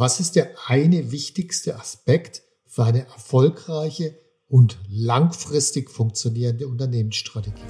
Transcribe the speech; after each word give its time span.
Was 0.00 0.20
ist 0.20 0.36
der 0.36 0.50
eine 0.68 1.10
wichtigste 1.10 1.74
Aspekt 1.74 2.42
für 2.66 2.84
eine 2.84 3.08
erfolgreiche 3.08 4.14
und 4.46 4.78
langfristig 4.88 5.90
funktionierende 5.90 6.68
Unternehmensstrategie? 6.68 7.60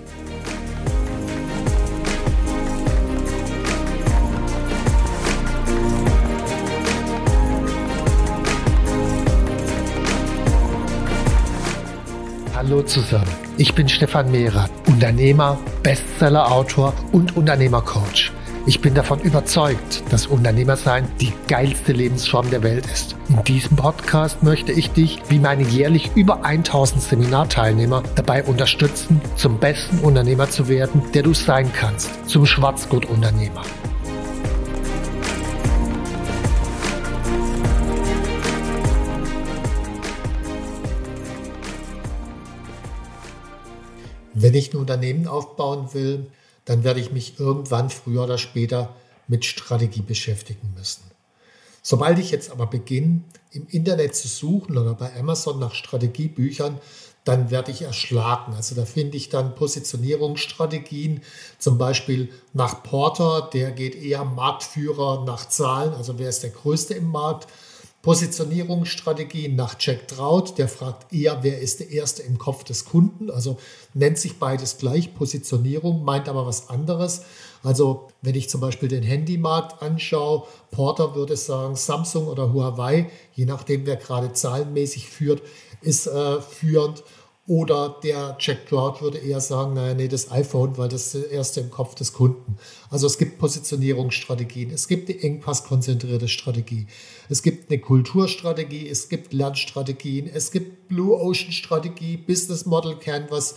Hallo 12.55 12.83
zusammen, 12.83 13.25
ich 13.57 13.75
bin 13.75 13.89
Stefan 13.89 14.31
Mehrer, 14.31 14.69
Unternehmer, 14.87 15.59
Bestseller-Autor 15.83 16.93
und 17.13 17.39
Unternehmercoach. 17.39 18.33
Ich 18.67 18.81
bin 18.81 18.95
davon 18.95 19.21
überzeugt, 19.21 20.03
dass 20.11 20.27
Unternehmersein 20.27 21.09
die 21.21 21.33
geilste 21.47 21.93
Lebensform 21.93 22.51
der 22.51 22.63
Welt 22.63 22.87
ist. 22.87 23.17
In 23.29 23.43
diesem 23.45 23.77
Podcast 23.77 24.43
möchte 24.43 24.73
ich 24.73 24.91
dich, 24.91 25.23
wie 25.29 25.39
meine 25.39 25.63
jährlich 25.63 26.11
über 26.15 26.45
1000 26.45 27.03
Seminarteilnehmer, 27.03 28.03
dabei 28.15 28.45
unterstützen, 28.45 29.21
zum 29.37 29.59
besten 29.59 30.01
Unternehmer 30.01 30.51
zu 30.51 30.69
werden, 30.69 31.03
der 31.15 31.23
du 31.23 31.33
sein 31.35 31.73
kannst, 31.73 32.11
zum 32.29 32.45
Schwarzgurt-Unternehmer. 32.45 33.63
Wenn 44.35 44.55
ich 44.55 44.73
ein 44.73 44.77
Unternehmen 44.77 45.27
aufbauen 45.27 45.89
will, 45.95 46.27
dann 46.69 46.85
werde 46.85 47.01
ich 47.01 47.13
mich 47.13 47.41
irgendwann 47.41 47.89
früher 47.89 48.25
oder 48.25 48.37
später 48.37 48.95
mit 49.27 49.47
Strategie 49.47 50.03
beschäftigen 50.03 50.75
müssen. 50.77 51.03
Sobald 51.83 52.19
ich 52.19 52.31
jetzt 52.31 52.51
aber 52.51 52.67
beginne, 52.67 53.23
im 53.53 53.67
Internet 53.71 54.15
zu 54.15 54.29
suchen 54.29 54.77
oder 54.77 54.93
bei 54.93 55.19
Amazon 55.19 55.59
nach 55.59 55.75
Strategiebüchern, 55.75 56.79
dann 57.25 57.51
werde 57.51 57.71
ich 57.71 57.83
erschlagen. 57.83 58.53
Also 58.55 58.75
da 58.75 58.85
finde 58.85 59.17
ich 59.17 59.31
dann 59.31 59.55
Positionierungsstrategien, 59.55 61.23
zum 61.59 61.79
Beispiel 61.79 62.31
nach 62.53 62.83
Porter, 62.83 63.49
der 63.51 63.71
geht 63.71 63.95
eher 63.95 64.27
Marktführer 64.27 65.25
nach 65.25 65.49
Zahlen, 65.49 65.95
also 65.95 66.19
wer 66.19 66.29
ist 66.29 66.43
der 66.43 66.51
Größte 66.51 66.93
im 66.93 67.11
Markt. 67.11 67.49
Positionierungsstrategien 68.03 69.57
nach 69.57 69.75
Jack 69.79 70.07
Trout, 70.07 70.55
der 70.57 70.69
fragt 70.69 71.13
eher, 71.13 71.43
wer 71.43 71.61
ist 71.61 71.81
der 71.81 71.91
Erste 71.91 72.23
im 72.23 72.39
Kopf 72.39 72.63
des 72.63 72.85
Kunden, 72.85 73.29
also 73.29 73.59
nennt 73.93 74.19
sich 74.19 74.39
beides 74.39 74.79
gleich 74.79 75.15
Positionierung, 75.15 76.05
meint 76.05 76.29
aber 76.29 76.47
was 76.47 76.69
anderes. 76.69 77.23
Also 77.65 78.09
wenn 78.23 78.37
ich 78.37 78.49
zum 78.49 78.61
Beispiel 78.61 78.89
den 78.89 79.03
Handymarkt 79.03 79.83
anschaue, 79.83 80.45
Porter 80.71 81.17
würde 81.17 81.37
sagen, 81.37 81.75
Samsung 81.75 82.29
oder 82.29 82.53
Huawei, 82.53 83.11
je 83.35 83.47
nachdem 83.47 83.85
wer 83.85 83.97
gerade 83.97 84.33
zahlenmäßig 84.33 85.09
führt, 85.09 85.43
ist 85.83 86.07
äh, 86.07 86.41
führend. 86.41 87.03
Oder 87.49 87.97
der 88.03 88.37
Jack 88.39 88.69
Trout 88.69 89.01
würde 89.01 89.17
eher 89.17 89.41
sagen, 89.41 89.73
naja, 89.73 89.95
nee, 89.95 90.07
das 90.07 90.31
iPhone, 90.31 90.77
weil 90.77 90.91
das 90.91 91.15
ist 91.15 91.33
erste 91.33 91.61
im 91.61 91.71
Kopf 91.71 91.95
des 91.95 92.13
Kunden. 92.13 92.59
Also 92.91 93.07
es 93.07 93.17
gibt 93.17 93.39
Positionierungsstrategien, 93.39 94.71
es 94.71 94.87
gibt 94.87 95.09
die 95.09 95.23
engpasskonzentrierte 95.23 96.29
Strategie, 96.29 96.89
es 97.31 97.43
gibt 97.43 97.71
eine 97.71 97.81
Kulturstrategie, 97.81 98.87
es 98.87 99.09
gibt 99.09 99.33
Lernstrategien, 99.33 100.29
es 100.29 100.51
gibt 100.51 100.89
Blue 100.89 101.19
Ocean 101.19 101.51
Strategie, 101.51 102.19
Business 102.19 102.67
Model 102.67 102.97
Canvas. 102.97 103.55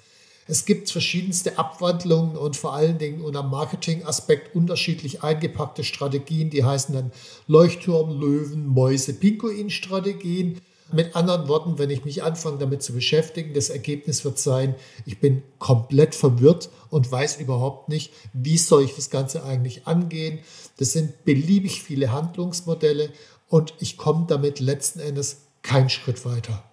Es 0.48 0.64
gibt 0.64 0.90
verschiedenste 0.90 1.60
Abwandlungen 1.60 2.38
und 2.38 2.56
vor 2.56 2.74
allen 2.74 2.98
Dingen 2.98 3.20
unter 3.22 3.44
Marketing-Aspekt 3.44 4.56
unterschiedlich 4.56 5.22
eingepackte 5.22 5.84
Strategien, 5.84 6.50
die 6.50 6.64
heißen 6.64 6.96
dann 6.96 7.12
Leuchtturm, 7.48 8.22
Löwen, 8.22 8.68
Mäuse, 8.68 9.14
Pinguin-Strategien. 9.14 10.62
Mit 10.94 11.16
anderen 11.16 11.48
Worten, 11.48 11.78
wenn 11.78 11.90
ich 11.90 12.06
mich 12.06 12.24
anfange 12.24 12.58
damit 12.58 12.84
zu 12.84 12.94
beschäftigen, 12.94 13.54
das 13.54 13.70
Ergebnis 13.70 14.26
wird 14.26 14.40
sein, 14.40 14.76
ich 15.06 15.20
bin 15.20 15.44
komplett 15.60 16.16
verwirrt 16.16 16.70
und 16.90 17.12
weiß 17.12 17.40
überhaupt 17.40 17.90
nicht, 17.90 18.12
wie 18.34 18.58
soll 18.58 18.84
ich 18.84 18.96
das 18.96 19.10
Ganze 19.10 19.44
eigentlich 19.44 19.88
angehen. 19.88 20.40
Das 20.78 20.92
sind 20.94 21.24
beliebig 21.24 21.82
viele 21.84 22.12
Handlungsmodelle 22.12 23.12
und 23.48 23.74
ich 23.80 23.98
komme 23.98 24.26
damit 24.28 24.60
letzten 24.60 25.00
Endes 25.00 25.44
keinen 25.62 25.90
Schritt 25.90 26.26
weiter. 26.26 26.64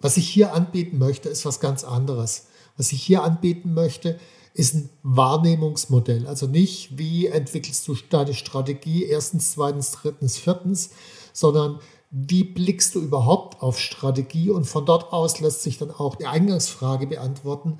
Was 0.00 0.16
ich 0.16 0.28
hier 0.28 0.52
anbieten 0.52 0.98
möchte, 0.98 1.28
ist 1.28 1.44
was 1.44 1.60
ganz 1.60 1.84
anderes. 1.84 2.46
Was 2.76 2.92
ich 2.92 3.02
hier 3.02 3.22
anbieten 3.22 3.74
möchte, 3.74 4.18
ist 4.56 4.74
ein 4.74 4.90
Wahrnehmungsmodell. 5.02 6.26
Also 6.26 6.46
nicht, 6.46 6.96
wie 6.96 7.26
entwickelst 7.26 7.86
du 7.88 7.94
deine 8.08 8.34
Strategie 8.34 9.04
erstens, 9.04 9.52
zweitens, 9.52 9.92
drittens, 9.92 10.38
viertens, 10.38 10.90
sondern 11.32 11.80
wie 12.10 12.44
blickst 12.44 12.94
du 12.94 13.00
überhaupt 13.00 13.62
auf 13.62 13.80
Strategie? 13.80 14.50
Und 14.50 14.64
von 14.64 14.86
dort 14.86 15.12
aus 15.12 15.40
lässt 15.40 15.62
sich 15.62 15.78
dann 15.78 15.90
auch 15.90 16.16
die 16.16 16.26
Eingangsfrage 16.26 17.06
beantworten. 17.06 17.78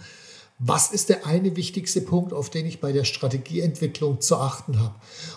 Was 0.59 0.91
ist 0.91 1.11
der 1.11 1.27
eine 1.27 1.55
wichtigste 1.55 2.01
Punkt, 2.01 2.33
auf 2.33 2.49
den 2.49 2.65
ich 2.65 2.81
bei 2.81 2.93
der 2.93 3.05
Strategieentwicklung 3.05 4.21
zu 4.21 4.37
achten 4.37 4.81
habe? 4.81 4.95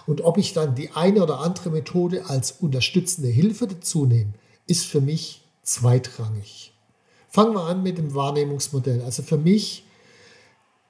Und 0.08 0.22
ob 0.22 0.38
ich 0.38 0.54
dann 0.54 0.76
die 0.76 0.92
eine 0.92 1.22
oder 1.22 1.40
andere 1.40 1.70
Methode 1.70 2.26
als 2.28 2.52
unterstützende 2.52 3.30
Hilfe 3.30 3.68
dazu 3.68 4.06
nehme, 4.06 4.34
ist 4.66 4.86
für 4.86 5.02
mich 5.02 5.42
zweitrangig. 5.62 6.74
Fangen 7.28 7.54
wir 7.54 7.66
an 7.66 7.84
mit 7.84 7.98
dem 7.98 8.16
Wahrnehmungsmodell. 8.16 9.02
Also 9.02 9.22
für 9.22 9.38
mich 9.38 9.84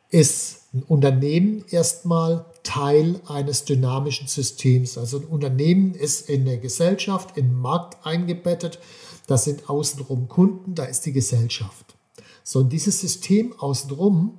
ist 0.09 0.73
ein 0.73 0.83
Unternehmen 0.83 1.65
erstmal 1.69 2.45
Teil 2.69 3.19
eines 3.25 3.65
dynamischen 3.65 4.27
Systems. 4.27 4.95
Also 4.99 5.17
ein 5.17 5.25
Unternehmen 5.25 5.95
ist 5.95 6.29
in 6.29 6.45
der 6.45 6.59
Gesellschaft, 6.59 7.35
im 7.35 7.59
Markt 7.59 8.05
eingebettet. 8.05 8.77
Da 9.25 9.37
sind 9.37 9.71
außenrum 9.71 10.27
Kunden, 10.27 10.75
da 10.75 10.83
ist 10.83 11.03
die 11.07 11.11
Gesellschaft. 11.11 11.95
So, 12.43 12.59
und 12.59 12.69
dieses 12.69 13.01
System 13.01 13.57
außenrum, 13.57 14.37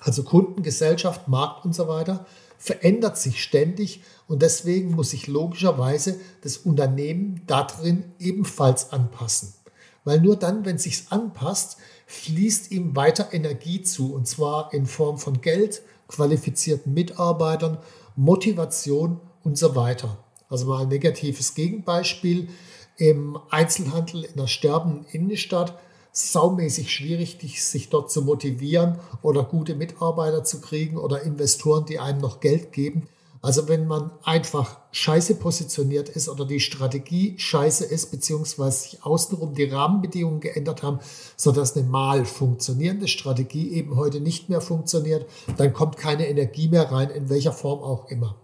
also 0.00 0.22
Kunden, 0.22 0.62
Gesellschaft, 0.62 1.28
Markt 1.28 1.66
und 1.66 1.74
so 1.74 1.86
weiter, 1.86 2.24
verändert 2.56 3.18
sich 3.18 3.42
ständig 3.42 4.00
und 4.26 4.40
deswegen 4.40 4.92
muss 4.92 5.10
sich 5.10 5.26
logischerweise 5.26 6.18
das 6.40 6.56
Unternehmen 6.56 7.42
darin 7.46 8.04
ebenfalls 8.18 8.90
anpassen. 8.90 9.52
Weil 10.04 10.22
nur 10.22 10.36
dann, 10.36 10.64
wenn 10.64 10.76
es 10.76 10.84
sich 10.84 11.04
anpasst, 11.10 11.76
fließt 12.06 12.70
ihm 12.70 12.96
weiter 12.96 13.34
Energie 13.34 13.82
zu, 13.82 14.14
und 14.14 14.26
zwar 14.26 14.72
in 14.72 14.86
Form 14.86 15.18
von 15.18 15.42
Geld, 15.42 15.82
qualifizierten 16.08 16.92
Mitarbeitern, 16.94 17.78
Motivation 18.16 19.20
und 19.44 19.56
so 19.56 19.76
weiter. 19.76 20.18
Also 20.48 20.66
mal 20.66 20.82
ein 20.82 20.88
negatives 20.88 21.54
Gegenbeispiel. 21.54 22.48
Im 22.96 23.38
Einzelhandel 23.50 24.24
in 24.24 24.36
der 24.36 24.48
sterbenden 24.48 25.06
Innenstadt 25.12 25.78
saumäßig 26.10 26.92
schwierig, 26.92 27.38
sich 27.62 27.90
dort 27.90 28.10
zu 28.10 28.22
motivieren 28.22 28.98
oder 29.22 29.44
gute 29.44 29.76
Mitarbeiter 29.76 30.42
zu 30.42 30.60
kriegen 30.60 30.96
oder 30.96 31.22
Investoren, 31.22 31.86
die 31.86 32.00
einem 32.00 32.20
noch 32.20 32.40
Geld 32.40 32.72
geben. 32.72 33.08
Also 33.40 33.68
wenn 33.68 33.86
man 33.86 34.10
einfach 34.24 34.78
scheiße 34.90 35.36
positioniert 35.36 36.08
ist 36.08 36.28
oder 36.28 36.44
die 36.44 36.58
Strategie 36.58 37.38
scheiße 37.38 37.84
ist, 37.84 38.10
beziehungsweise 38.10 38.80
sich 38.80 39.04
außenrum 39.04 39.54
die 39.54 39.64
Rahmenbedingungen 39.64 40.40
geändert 40.40 40.82
haben, 40.82 40.98
sodass 41.36 41.76
eine 41.76 41.86
mal 41.86 42.24
funktionierende 42.24 43.06
Strategie 43.06 43.70
eben 43.70 43.96
heute 43.96 44.20
nicht 44.20 44.48
mehr 44.48 44.60
funktioniert, 44.60 45.26
dann 45.56 45.72
kommt 45.72 45.96
keine 45.96 46.28
Energie 46.28 46.68
mehr 46.68 46.90
rein, 46.90 47.10
in 47.10 47.28
welcher 47.28 47.52
Form 47.52 47.80
auch 47.80 48.08
immer. 48.08 48.36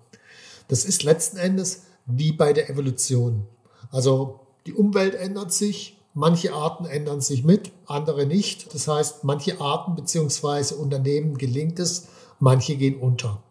Das 0.68 0.84
ist 0.84 1.02
letzten 1.02 1.38
Endes 1.38 1.82
wie 2.06 2.32
bei 2.32 2.52
der 2.52 2.70
Evolution. 2.70 3.46
Also 3.90 4.40
die 4.66 4.74
Umwelt 4.74 5.14
ändert 5.14 5.52
sich, 5.52 5.98
manche 6.14 6.52
Arten 6.52 6.84
ändern 6.84 7.20
sich 7.20 7.44
mit, 7.44 7.72
andere 7.86 8.26
nicht. 8.26 8.72
Das 8.72 8.86
heißt, 8.86 9.24
manche 9.24 9.60
Arten 9.60 9.96
beziehungsweise 9.96 10.76
Unternehmen 10.76 11.36
gelingt 11.36 11.80
es, 11.80 12.06
manche 12.38 12.76
gehen 12.76 13.00
unter. 13.00 13.42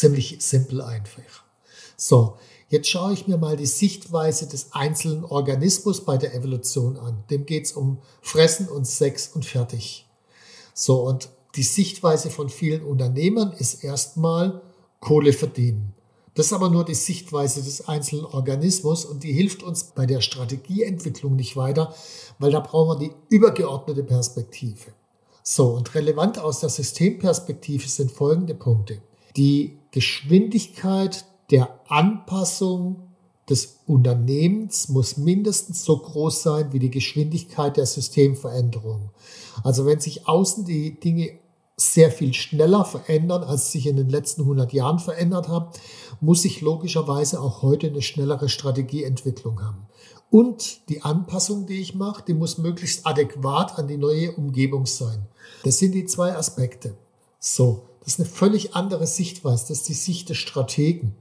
Ziemlich 0.00 0.38
simpel 0.40 0.80
einfach. 0.80 1.44
So, 1.94 2.38
jetzt 2.70 2.88
schaue 2.88 3.12
ich 3.12 3.26
mir 3.28 3.36
mal 3.36 3.58
die 3.58 3.66
Sichtweise 3.66 4.48
des 4.48 4.72
einzelnen 4.72 5.26
Organismus 5.26 6.06
bei 6.06 6.16
der 6.16 6.34
Evolution 6.34 6.96
an. 6.96 7.22
Dem 7.28 7.44
geht 7.44 7.66
es 7.66 7.72
um 7.72 7.98
Fressen 8.22 8.66
und 8.66 8.86
Sex 8.86 9.28
und 9.34 9.44
fertig. 9.44 10.08
So, 10.72 11.06
und 11.06 11.28
die 11.54 11.62
Sichtweise 11.62 12.30
von 12.30 12.48
vielen 12.48 12.82
Unternehmern 12.82 13.52
ist 13.52 13.84
erstmal 13.84 14.62
Kohle 15.00 15.34
verdienen. 15.34 15.92
Das 16.32 16.46
ist 16.46 16.54
aber 16.54 16.70
nur 16.70 16.86
die 16.86 16.94
Sichtweise 16.94 17.62
des 17.62 17.86
einzelnen 17.86 18.24
Organismus 18.24 19.04
und 19.04 19.22
die 19.22 19.34
hilft 19.34 19.62
uns 19.62 19.84
bei 19.84 20.06
der 20.06 20.22
Strategieentwicklung 20.22 21.36
nicht 21.36 21.56
weiter, 21.56 21.94
weil 22.38 22.52
da 22.52 22.60
brauchen 22.60 22.98
wir 22.98 23.06
die 23.06 23.14
übergeordnete 23.28 24.02
Perspektive. 24.02 24.94
So, 25.42 25.74
und 25.74 25.94
relevant 25.94 26.38
aus 26.38 26.60
der 26.60 26.70
Systemperspektive 26.70 27.86
sind 27.86 28.10
folgende 28.10 28.54
Punkte. 28.54 29.02
Die 29.36 29.78
Geschwindigkeit 29.90 31.24
der 31.50 31.80
Anpassung 31.88 33.10
des 33.48 33.80
Unternehmens 33.86 34.88
muss 34.88 35.16
mindestens 35.16 35.84
so 35.84 35.96
groß 35.98 36.42
sein 36.42 36.72
wie 36.72 36.78
die 36.78 36.90
Geschwindigkeit 36.90 37.76
der 37.76 37.86
Systemveränderung. 37.86 39.10
Also 39.64 39.84
wenn 39.86 40.00
sich 40.00 40.28
außen 40.28 40.64
die 40.64 40.98
Dinge 41.00 41.32
sehr 41.76 42.10
viel 42.10 42.34
schneller 42.34 42.84
verändern, 42.84 43.42
als 43.42 43.72
sich 43.72 43.86
in 43.86 43.96
den 43.96 44.08
letzten 44.08 44.42
100 44.42 44.72
Jahren 44.72 44.98
verändert 44.98 45.48
haben, 45.48 45.70
muss 46.20 46.44
ich 46.44 46.60
logischerweise 46.60 47.40
auch 47.40 47.62
heute 47.62 47.88
eine 47.88 48.02
schnellere 48.02 48.48
Strategieentwicklung 48.48 49.62
haben. 49.62 49.86
Und 50.30 50.88
die 50.88 51.02
Anpassung, 51.02 51.66
die 51.66 51.80
ich 51.80 51.94
mache, 51.94 52.22
die 52.24 52.34
muss 52.34 52.58
möglichst 52.58 53.06
adäquat 53.06 53.78
an 53.78 53.88
die 53.88 53.96
neue 53.96 54.32
Umgebung 54.32 54.86
sein. 54.86 55.26
Das 55.64 55.78
sind 55.78 55.92
die 55.92 56.04
zwei 56.04 56.36
Aspekte. 56.36 56.94
So, 57.40 57.82
das 58.00 58.14
ist 58.14 58.20
eine 58.20 58.28
völlig 58.28 58.74
andere 58.74 59.06
Sichtweise. 59.06 59.68
Das 59.68 59.78
ist 59.78 59.88
die 59.88 59.94
Sicht 59.94 60.28
des 60.28 60.38
Strategen. 60.38 61.14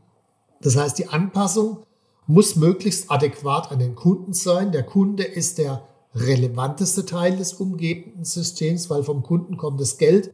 Das 0.61 0.75
heißt, 0.75 0.97
die 0.97 1.07
Anpassung 1.07 1.79
muss 2.25 2.55
möglichst 2.55 3.11
adäquat 3.11 3.71
an 3.71 3.79
den 3.79 3.95
Kunden 3.95 4.33
sein. 4.33 4.71
Der 4.71 4.83
Kunde 4.83 5.23
ist 5.23 5.57
der 5.57 5.87
relevanteste 6.15 7.05
Teil 7.05 7.37
des 7.37 7.53
umgebenden 7.53 8.25
Systems, 8.25 8.89
weil 8.89 9.03
vom 9.03 9.23
Kunden 9.23 9.57
kommt 9.57 9.79
das 9.79 9.97
Geld. 9.97 10.33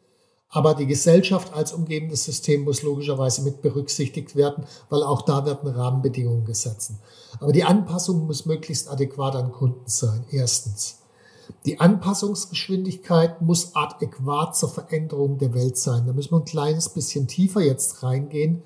Aber 0.50 0.74
die 0.74 0.86
Gesellschaft 0.86 1.53
als 1.53 1.74
umgebendes 1.74 2.24
System 2.24 2.63
muss 2.63 2.81
logischerweise 2.81 3.42
mit 3.42 3.62
berücksichtigt 3.62 4.36
werden, 4.36 4.65
weil 4.89 5.03
auch 5.03 5.24
da 5.24 5.45
werden 5.45 5.69
Rahmenbedingungen 5.69 6.45
gesetzt. 6.45 6.94
Aber 7.39 7.51
die 7.51 7.63
Anpassung 7.63 8.25
muss 8.25 8.45
möglichst 8.45 8.89
adäquat 8.89 9.36
an 9.36 9.51
Kunden 9.51 9.88
sein. 9.88 10.24
Erstens. 10.31 11.00
Die 11.66 11.80
Anpassungsgeschwindigkeit 11.80 13.42
muss 13.42 13.76
adäquat 13.76 14.56
zur 14.56 14.70
Veränderung 14.70 15.40
der 15.40 15.56
Welt 15.56 15.78
sein. 15.78 16.06
Da 16.06 16.14
müssen 16.14 16.32
wir 16.32 16.40
ein 16.40 16.46
kleines 16.46 16.90
bisschen 16.90 17.28
tiefer 17.28 17.62
jetzt 17.62 18.04
reingehen, 18.04 18.62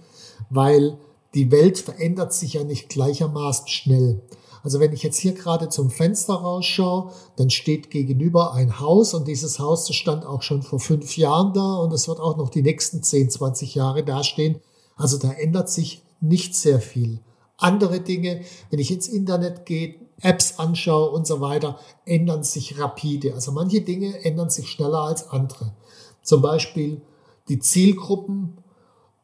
weil 0.49 0.97
die 1.33 1.49
Welt 1.51 1.77
verändert 1.77 2.33
sich 2.33 2.53
ja 2.53 2.63
nicht 2.63 2.89
gleichermaßen 2.89 3.67
schnell. 3.67 4.21
Also 4.63 4.81
wenn 4.81 4.91
ich 4.91 5.03
jetzt 5.03 5.17
hier 5.17 5.33
gerade 5.33 5.69
zum 5.69 5.89
Fenster 5.89 6.33
rausschaue, 6.33 7.11
dann 7.37 7.49
steht 7.49 7.89
gegenüber 7.89 8.53
ein 8.53 8.81
Haus 8.81 9.13
und 9.13 9.29
dieses 9.29 9.59
Haus 9.59 9.93
stand 9.93 10.25
auch 10.25 10.41
schon 10.41 10.61
vor 10.63 10.81
fünf 10.81 11.15
Jahren 11.15 11.53
da 11.53 11.75
und 11.75 11.93
es 11.93 12.09
wird 12.09 12.19
auch 12.19 12.35
noch 12.35 12.49
die 12.49 12.61
nächsten 12.61 13.01
10, 13.01 13.29
20 13.29 13.75
Jahre 13.75 14.03
dastehen. 14.03 14.59
Also 14.97 15.17
da 15.17 15.31
ändert 15.31 15.69
sich 15.69 16.03
nicht 16.19 16.55
sehr 16.55 16.81
viel. 16.81 17.21
Andere 17.55 18.01
Dinge, 18.01 18.41
wenn 18.69 18.79
ich 18.79 18.91
ins 18.91 19.07
Internet 19.07 19.65
gehe, 19.65 19.95
Apps 20.21 20.59
anschaue 20.59 21.09
und 21.09 21.27
so 21.27 21.41
weiter, 21.41 21.79
ändern 22.05 22.43
sich 22.43 22.79
rapide. 22.79 23.33
Also 23.33 23.51
manche 23.51 23.81
Dinge 23.81 24.23
ändern 24.23 24.49
sich 24.49 24.69
schneller 24.69 25.01
als 25.01 25.29
andere. 25.29 25.73
Zum 26.21 26.41
Beispiel 26.41 27.01
die 27.47 27.59
Zielgruppen, 27.59 28.57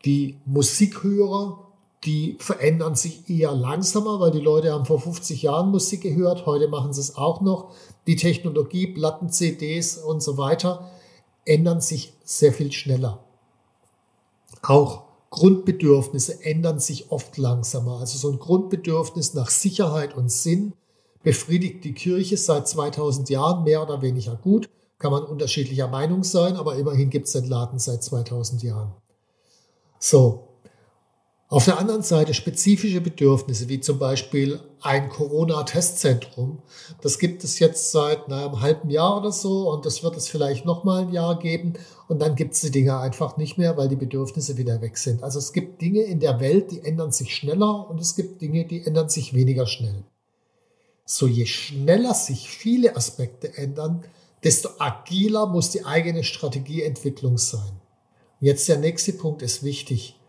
die 0.05 0.39
Musikhörer, 0.45 1.65
die 2.03 2.37
verändern 2.39 2.95
sich 2.95 3.29
eher 3.29 3.53
langsamer, 3.53 4.19
weil 4.19 4.31
die 4.31 4.39
Leute 4.39 4.71
haben 4.71 4.85
vor 4.85 4.99
50 4.99 5.41
Jahren 5.41 5.71
Musik 5.71 6.01
gehört, 6.01 6.45
heute 6.45 6.67
machen 6.67 6.93
sie 6.93 7.01
es 7.01 7.17
auch 7.17 7.41
noch. 7.41 7.71
Die 8.05 8.15
Technologie, 8.15 8.87
Platten, 8.87 9.29
CDs 9.29 9.97
und 9.97 10.21
so 10.21 10.37
weiter 10.37 10.91
ändern 11.45 11.81
sich 11.81 12.13
sehr 12.23 12.53
viel 12.53 12.71
schneller. 12.71 13.23
Auch 14.61 15.03
Grundbedürfnisse 15.29 16.43
ändern 16.43 16.79
sich 16.79 17.11
oft 17.11 17.37
langsamer. 17.37 17.99
Also 17.99 18.17
so 18.17 18.31
ein 18.31 18.39
Grundbedürfnis 18.39 19.33
nach 19.33 19.49
Sicherheit 19.49 20.15
und 20.15 20.31
Sinn 20.31 20.73
befriedigt 21.25 21.83
die 21.83 21.93
Kirche 21.93 22.37
seit 22.37 22.67
2000 22.67 23.31
Jahren 23.31 23.63
mehr 23.63 23.81
oder 23.81 24.03
weniger 24.03 24.35
gut. 24.35 24.69
Kann 24.99 25.11
man 25.11 25.23
unterschiedlicher 25.23 25.87
Meinung 25.87 26.23
sein, 26.23 26.55
aber 26.55 26.75
immerhin 26.75 27.09
gibt 27.09 27.25
es 27.25 27.33
den 27.33 27.45
Laden 27.45 27.79
seit 27.79 28.03
2000 28.03 28.61
Jahren. 28.61 28.93
So. 29.97 30.49
Auf 31.47 31.65
der 31.65 31.79
anderen 31.79 32.03
Seite 32.03 32.35
spezifische 32.35 33.01
Bedürfnisse, 33.01 33.69
wie 33.69 33.79
zum 33.79 33.97
Beispiel 33.97 34.59
ein 34.81 35.09
Corona-Testzentrum. 35.09 36.59
Das 37.01 37.17
gibt 37.17 37.43
es 37.43 37.57
jetzt 37.57 37.91
seit 37.91 38.27
na, 38.27 38.45
einem 38.45 38.61
halben 38.61 38.89
Jahr 38.91 39.17
oder 39.17 39.31
so 39.31 39.71
und 39.71 39.85
das 39.85 40.03
wird 40.03 40.17
es 40.17 40.27
vielleicht 40.27 40.65
noch 40.65 40.83
mal 40.83 41.01
ein 41.01 41.11
Jahr 41.11 41.39
geben 41.39 41.73
und 42.07 42.19
dann 42.19 42.35
gibt 42.35 42.53
es 42.53 42.61
die 42.61 42.71
Dinge 42.71 42.99
einfach 42.99 43.37
nicht 43.37 43.57
mehr, 43.57 43.77
weil 43.77 43.87
die 43.87 43.95
Bedürfnisse 43.95 44.57
wieder 44.57 44.79
weg 44.81 44.97
sind. 44.97 45.23
Also 45.23 45.39
es 45.39 45.53
gibt 45.53 45.81
Dinge 45.81 46.01
in 46.01 46.19
der 46.19 46.39
Welt, 46.39 46.71
die 46.71 46.83
ändern 46.83 47.11
sich 47.11 47.35
schneller 47.35 47.89
und 47.89 47.99
es 47.99 48.15
gibt 48.15 48.41
Dinge, 48.41 48.65
die 48.65 48.85
ändern 48.85 49.09
sich 49.09 49.33
weniger 49.33 49.65
schnell. 49.65 50.03
So 51.05 51.27
je 51.27 51.45
schneller 51.45 52.15
sich 52.15 52.49
viele 52.49 52.95
Aspekte 52.95 53.55
ändern, 53.57 54.03
desto 54.43 54.69
agiler 54.79 55.45
muss 55.45 55.69
die 55.69 55.85
eigene 55.85 56.23
Strategieentwicklung 56.23 57.37
sein. 57.37 57.79
Jetzt 58.39 58.67
der 58.67 58.79
nächste 58.79 59.13
Punkt 59.13 59.43
ist 59.43 59.63
wichtig. 59.63 60.19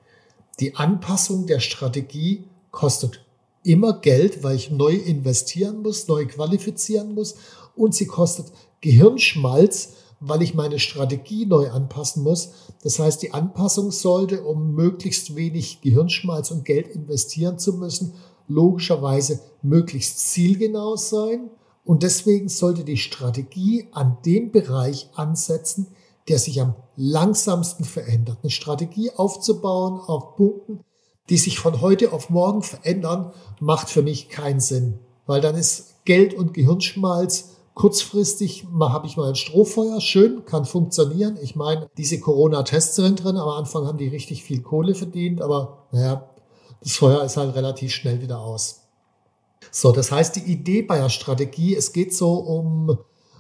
Die 0.61 0.77
Anpassung 0.77 1.47
der 1.47 1.61
Strategie 1.61 2.45
kostet 2.71 3.25
immer 3.63 4.01
Geld, 4.01 4.43
weil 4.43 4.57
ich 4.57 4.71
neu 4.71 4.95
investieren 4.95 5.83
muss, 5.83 6.09
neu 6.09 6.27
qualifizieren 6.27 7.15
muss 7.15 7.37
und 7.75 7.95
sie 7.95 8.07
kostet 8.07 8.47
Gehirnschmalz, 8.81 9.95
weil 10.21 10.43
ich 10.43 10.55
meine 10.55 10.79
Strategie 10.79 11.47
neu 11.47 11.71
anpassen 11.71 12.23
muss. 12.23 12.51
Das 12.83 12.99
heißt, 12.99 13.23
die 13.23 13.33
Anpassung 13.33 13.91
sollte, 13.91 14.45
um 14.45 14.75
möglichst 14.75 15.37
wenig 15.37 15.81
Gehirnschmalz 15.81 16.51
und 16.51 16.65
Geld 16.65 16.89
investieren 16.89 17.59
zu 17.59 17.75
müssen, 17.75 18.15
logischerweise 18.49 19.41
möglichst 19.63 20.21
zielgenau 20.21 20.97
sein 20.97 21.51
und 21.85 22.03
deswegen 22.03 22.49
sollte 22.49 22.85
die 22.85 22.97
Strategie 22.97 23.89
an 23.93 24.19
dem 24.25 24.51
Bereich 24.51 25.09
ansetzen, 25.15 25.89
der 26.29 26.39
sich 26.39 26.61
am 26.61 26.75
langsamsten 26.97 27.85
verändert. 27.85 28.39
Eine 28.43 28.51
Strategie 28.51 29.11
aufzubauen 29.15 30.01
auf 30.01 30.37
Punkten, 30.37 30.81
die 31.29 31.39
sich 31.39 31.59
von 31.59 31.81
heute 31.81 32.13
auf 32.13 32.31
morgen 32.31 32.63
verändern, 32.63 33.33
macht 33.61 33.89
für 33.89 34.03
mich 34.03 34.29
keinen 34.29 34.61
Sinn, 34.61 34.99
weil 35.27 35.41
dann 35.41 35.57
ist 35.57 36.05
Geld 36.05 36.35
und 36.35 36.55
Gehirnschmalz 36.55 37.57
kurzfristig 37.75 38.67
habe 38.81 39.07
ich 39.07 39.19
mal 39.19 39.29
ein 39.29 39.35
Strohfeuer, 39.35 40.01
schön, 40.01 40.47
kann 40.47 40.65
funktionieren. 40.65 41.37
Ich 41.43 41.57
meine, 41.57 41.91
diese 41.99 42.19
Corona-Testzentren 42.19 43.37
am 43.37 43.51
Anfang 43.51 43.87
haben 43.87 43.99
die 43.99 44.09
richtig 44.09 44.43
viel 44.43 44.63
Kohle 44.63 44.95
verdient, 44.95 45.43
aber 45.43 45.87
naja, 45.93 46.31
das 46.81 46.97
Feuer 46.97 47.23
ist 47.25 47.37
halt 47.37 47.55
relativ 47.55 47.93
schnell 47.93 48.21
wieder 48.21 48.41
aus. 48.41 48.83
So, 49.71 49.93
das 49.93 50.13
heißt, 50.13 50.37
die 50.37 50.53
Idee 50.53 50.83
bei 50.83 50.99
der 50.99 51.09
Strategie, 51.09 51.75
es 51.75 51.93
geht 51.93 52.15
so 52.15 52.35
um, 52.35 52.99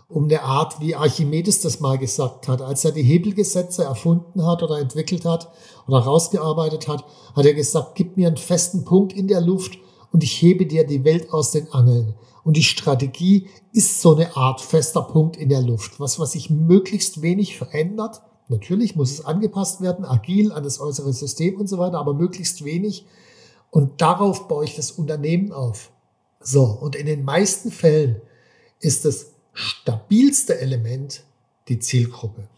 um 0.08 0.24
eine 0.24 0.42
Art, 0.42 0.80
wie 0.80 0.94
Archimedes 0.94 1.60
das 1.60 1.80
mal 1.80 1.98
gesagt 1.98 2.48
hat. 2.48 2.62
Als 2.62 2.84
er 2.84 2.92
die 2.92 3.02
Hebelgesetze 3.02 3.84
erfunden 3.84 4.44
hat 4.44 4.62
oder 4.62 4.78
entwickelt 4.78 5.24
hat 5.24 5.50
oder 5.86 5.98
rausgearbeitet 5.98 6.88
hat, 6.88 7.04
hat 7.34 7.46
er 7.46 7.54
gesagt, 7.54 7.94
gib 7.94 8.16
mir 8.16 8.28
einen 8.28 8.36
festen 8.36 8.84
Punkt 8.84 9.12
in 9.12 9.28
der 9.28 9.40
Luft 9.40 9.78
und 10.12 10.22
ich 10.22 10.40
hebe 10.40 10.66
dir 10.66 10.86
die 10.86 11.04
Welt 11.04 11.32
aus 11.32 11.50
den 11.50 11.72
Angeln. 11.72 12.14
Und 12.44 12.56
die 12.56 12.62
Strategie 12.62 13.48
ist 13.72 14.00
so 14.00 14.14
eine 14.14 14.36
Art 14.36 14.60
fester 14.60 15.02
Punkt 15.02 15.36
in 15.36 15.48
der 15.48 15.62
Luft, 15.62 15.98
was, 15.98 16.18
was 16.20 16.32
sich 16.32 16.48
möglichst 16.48 17.20
wenig 17.20 17.58
verändert. 17.58 18.22
Natürlich 18.48 18.94
muss 18.94 19.10
es 19.10 19.24
angepasst 19.24 19.80
werden, 19.80 20.04
agil 20.04 20.52
an 20.52 20.62
das 20.62 20.80
äußere 20.80 21.12
System 21.12 21.58
und 21.58 21.66
so 21.66 21.78
weiter, 21.78 21.98
aber 21.98 22.14
möglichst 22.14 22.64
wenig 22.64 23.04
und 23.70 24.00
darauf 24.00 24.48
baue 24.48 24.64
ich 24.64 24.76
das 24.76 24.92
Unternehmen 24.92 25.52
auf. 25.52 25.90
So, 26.40 26.64
und 26.64 26.96
in 26.96 27.06
den 27.06 27.24
meisten 27.24 27.70
Fällen 27.70 28.20
ist 28.80 29.04
das 29.04 29.32
stabilste 29.52 30.58
Element 30.60 31.24
die 31.68 31.78
Zielgruppe. 31.78 32.48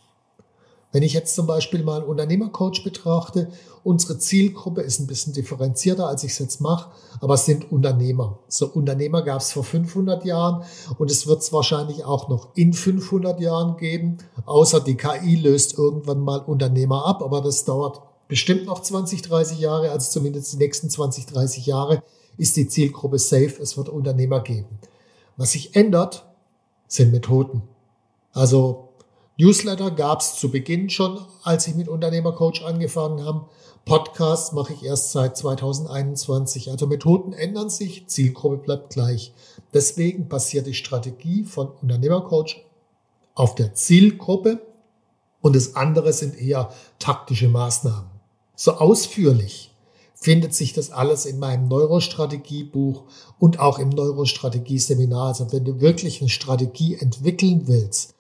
Wenn 0.91 1.03
ich 1.03 1.12
jetzt 1.12 1.35
zum 1.35 1.47
Beispiel 1.47 1.83
mal 1.83 2.00
einen 2.00 2.09
Unternehmercoach 2.09 2.83
betrachte, 2.83 3.50
unsere 3.85 4.19
Zielgruppe 4.19 4.81
ist 4.81 5.00
ein 5.00 5.07
bisschen 5.07 5.35
differenzierter, 5.35 6.09
als 6.09 6.25
ich 6.25 6.33
es 6.33 6.38
jetzt 6.38 6.61
mache, 6.62 6.91
aber 7.21 7.35
es 7.35 7.45
sind 7.45 7.71
Unternehmer. 7.71 8.38
So 8.49 8.69
Unternehmer 8.69 9.23
gab 9.23 9.43
es 9.43 9.53
vor 9.53 9.65
500 9.65 10.25
Jahren 10.25 10.65
und 10.99 11.11
es 11.11 11.27
wird 11.27 11.43
es 11.43 11.53
wahrscheinlich 11.53 12.05
auch 12.05 12.29
noch 12.31 12.49
in 12.55 12.73
500 12.73 13.38
Jahren 13.38 13.77
geben, 13.77 14.19
außer 14.47 14.81
die 14.81 14.97
KI 14.97 15.37
löst 15.37 15.77
irgendwann 15.77 16.21
mal 16.21 16.41
Unternehmer 16.41 17.05
ab, 17.05 17.23
aber 17.23 17.43
das 17.43 17.67
dauert 17.67 18.00
bestimmt 18.28 18.66
noch 18.66 18.82
20, 18.82 19.23
30 19.23 19.58
Jahre, 19.58 19.90
also 19.90 20.11
zumindest 20.11 20.52
die 20.52 20.58
nächsten 20.58 20.90
20, 20.90 21.26
30 21.26 21.66
Jahre, 21.66 22.02
ist 22.37 22.56
die 22.56 22.68
Zielgruppe 22.68 23.18
safe. 23.18 23.54
Es 23.61 23.76
wird 23.76 23.88
Unternehmer 23.88 24.40
geben. 24.40 24.78
Was 25.37 25.52
sich 25.52 25.75
ändert, 25.75 26.26
sind 26.87 27.11
Methoden. 27.11 27.62
Also 28.32 28.90
Newsletter 29.38 29.90
gab 29.90 30.20
es 30.20 30.37
zu 30.37 30.50
Beginn 30.50 30.90
schon, 30.90 31.18
als 31.42 31.66
ich 31.66 31.75
mit 31.75 31.88
Unternehmercoach 31.88 32.64
angefangen 32.64 33.25
habe. 33.25 33.47
Podcasts 33.85 34.52
mache 34.52 34.75
ich 34.75 34.85
erst 34.85 35.12
seit 35.12 35.37
2021. 35.37 36.70
Also 36.70 36.87
Methoden 36.87 37.32
ändern 37.32 37.70
sich, 37.70 38.06
Zielgruppe 38.06 38.58
bleibt 38.58 38.90
gleich. 38.90 39.32
Deswegen 39.73 40.28
basiert 40.28 40.66
die 40.66 40.75
Strategie 40.75 41.44
von 41.44 41.68
Unternehmercoach 41.82 42.64
auf 43.35 43.54
der 43.54 43.75
Zielgruppe 43.75 44.61
und 45.40 45.56
das 45.56 45.76
andere 45.76 46.12
sind 46.12 46.38
eher 46.38 46.73
taktische 46.99 47.49
Maßnahmen 47.49 48.17
so 48.59 48.73
ausführlich 48.73 49.73
findet 50.15 50.53
sich 50.53 50.73
das 50.73 50.91
alles 50.91 51.27
in 51.27 51.38
meinem 51.38 51.69
Neurostrategiebuch 51.69 53.05
und 53.38 53.61
auch 53.61 53.79
im 53.79 53.88
Neurostrategie-Seminar. 53.88 55.29
Also 55.29 55.53
wenn 55.53 55.65
du 55.65 55.81
wirklich 55.81 56.21
eine 56.21 56.29
Strategie 56.29 56.97
entwickeln 56.97 57.69
willst, 57.69 58.15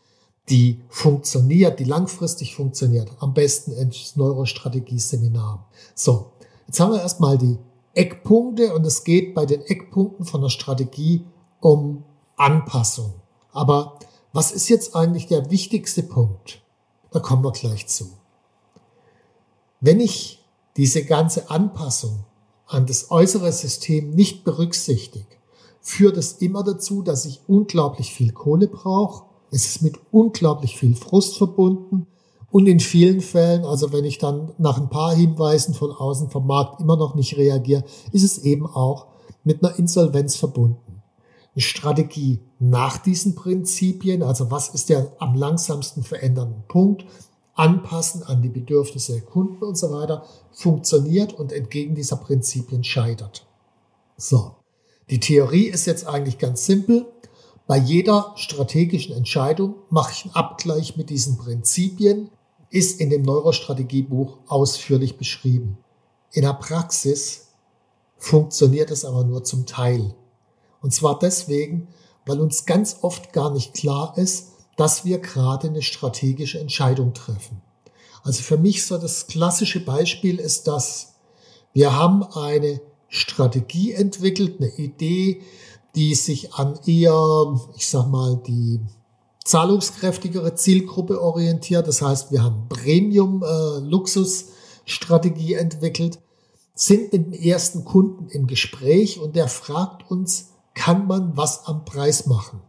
die 0.48 0.80
funktioniert, 0.88 1.80
die 1.80 1.84
langfristig 1.84 2.54
funktioniert, 2.54 3.10
am 3.18 3.34
besten 3.34 3.72
ins 3.72 4.14
Neurostrategie-Seminar. 4.14 5.68
So, 5.96 6.30
jetzt 6.68 6.78
haben 6.78 6.92
wir 6.92 7.02
erstmal 7.02 7.36
die 7.36 7.58
Eckpunkte 7.94 8.72
und 8.74 8.86
es 8.86 9.02
geht 9.02 9.34
bei 9.34 9.44
den 9.44 9.62
Eckpunkten 9.62 10.24
von 10.24 10.40
der 10.40 10.50
Strategie 10.50 11.24
um 11.58 12.04
Anpassung. 12.36 13.14
Aber 13.50 13.98
was 14.32 14.52
ist 14.52 14.68
jetzt 14.68 14.94
eigentlich 14.94 15.26
der 15.26 15.50
wichtigste 15.50 16.04
Punkt? 16.04 16.62
Da 17.10 17.18
kommen 17.18 17.42
wir 17.42 17.50
gleich 17.50 17.88
zu. 17.88 18.12
Wenn 19.80 20.00
ich 20.00 20.44
diese 20.76 21.04
ganze 21.04 21.50
Anpassung 21.50 22.24
an 22.66 22.86
das 22.86 23.10
äußere 23.10 23.52
System 23.52 24.10
nicht 24.10 24.44
berücksichtige, 24.44 25.26
führt 25.80 26.16
es 26.16 26.32
immer 26.34 26.64
dazu, 26.64 27.02
dass 27.02 27.24
ich 27.24 27.40
unglaublich 27.46 28.12
viel 28.12 28.32
Kohle 28.32 28.66
brauche. 28.66 29.24
Es 29.50 29.66
ist 29.66 29.82
mit 29.82 29.98
unglaublich 30.10 30.76
viel 30.76 30.96
Frust 30.96 31.38
verbunden. 31.38 32.06
Und 32.50 32.66
in 32.66 32.80
vielen 32.80 33.20
Fällen, 33.20 33.64
also 33.64 33.92
wenn 33.92 34.04
ich 34.04 34.18
dann 34.18 34.52
nach 34.58 34.78
ein 34.78 34.88
paar 34.88 35.14
Hinweisen 35.14 35.74
von 35.74 35.92
außen 35.92 36.30
vom 36.30 36.46
Markt 36.46 36.80
immer 36.80 36.96
noch 36.96 37.14
nicht 37.14 37.36
reagiere, 37.36 37.84
ist 38.12 38.24
es 38.24 38.38
eben 38.38 38.66
auch 38.66 39.06
mit 39.44 39.62
einer 39.62 39.78
Insolvenz 39.78 40.36
verbunden. 40.36 41.02
Eine 41.54 41.62
Strategie 41.62 42.40
nach 42.58 42.98
diesen 42.98 43.34
Prinzipien, 43.34 44.22
also 44.22 44.50
was 44.50 44.70
ist 44.70 44.88
der 44.88 45.12
am 45.18 45.34
langsamsten 45.34 46.02
verändernden 46.02 46.64
Punkt, 46.68 47.04
anpassen 47.58 48.22
an 48.22 48.40
die 48.40 48.48
Bedürfnisse 48.48 49.14
der 49.14 49.22
Kunden 49.22 49.64
und 49.64 49.76
so 49.76 49.90
weiter, 49.90 50.24
funktioniert 50.52 51.32
und 51.32 51.52
entgegen 51.52 51.94
dieser 51.94 52.16
Prinzipien 52.16 52.84
scheitert. 52.84 53.46
So, 54.16 54.56
die 55.10 55.20
Theorie 55.20 55.64
ist 55.64 55.86
jetzt 55.86 56.06
eigentlich 56.06 56.38
ganz 56.38 56.64
simpel. 56.66 57.06
Bei 57.66 57.76
jeder 57.76 58.32
strategischen 58.36 59.14
Entscheidung 59.14 59.74
mache 59.90 60.12
ich 60.12 60.24
einen 60.24 60.34
Abgleich 60.34 60.96
mit 60.96 61.10
diesen 61.10 61.36
Prinzipien, 61.36 62.30
ist 62.70 63.00
in 63.00 63.10
dem 63.10 63.22
Neurostrategiebuch 63.22 64.38
ausführlich 64.46 65.18
beschrieben. 65.18 65.78
In 66.30 66.42
der 66.42 66.54
Praxis 66.54 67.48
funktioniert 68.16 68.90
es 68.90 69.04
aber 69.04 69.24
nur 69.24 69.42
zum 69.42 69.66
Teil. 69.66 70.14
Und 70.80 70.94
zwar 70.94 71.18
deswegen, 71.18 71.88
weil 72.24 72.40
uns 72.40 72.66
ganz 72.66 72.98
oft 73.02 73.32
gar 73.32 73.50
nicht 73.50 73.74
klar 73.74 74.12
ist, 74.16 74.52
dass 74.78 75.04
wir 75.04 75.18
gerade 75.18 75.68
eine 75.68 75.82
strategische 75.82 76.58
Entscheidung 76.60 77.12
treffen. 77.12 77.60
Also 78.22 78.42
für 78.42 78.56
mich 78.56 78.86
so 78.86 78.96
das 78.96 79.26
klassische 79.26 79.84
Beispiel 79.84 80.38
ist 80.38 80.66
das, 80.68 81.16
wir 81.72 81.96
haben 81.96 82.22
eine 82.22 82.80
Strategie 83.08 83.90
entwickelt, 83.92 84.60
eine 84.60 84.70
Idee, 84.76 85.42
die 85.96 86.14
sich 86.14 86.54
an 86.54 86.78
eher, 86.86 87.58
ich 87.76 87.88
sag 87.88 88.06
mal, 88.08 88.40
die 88.46 88.78
zahlungskräftigere 89.44 90.54
Zielgruppe 90.54 91.20
orientiert. 91.20 91.88
Das 91.88 92.00
heißt, 92.00 92.30
wir 92.30 92.44
haben 92.44 92.68
Premium-Luxus-Strategie 92.68 95.54
äh, 95.54 95.58
entwickelt, 95.58 96.20
sind 96.74 97.12
mit 97.12 97.26
dem 97.26 97.32
ersten 97.32 97.84
Kunden 97.84 98.28
im 98.28 98.46
Gespräch 98.46 99.18
und 99.18 99.34
der 99.34 99.48
fragt 99.48 100.08
uns, 100.08 100.50
kann 100.74 101.08
man 101.08 101.36
was 101.36 101.66
am 101.66 101.84
Preis 101.84 102.26
machen? 102.26 102.62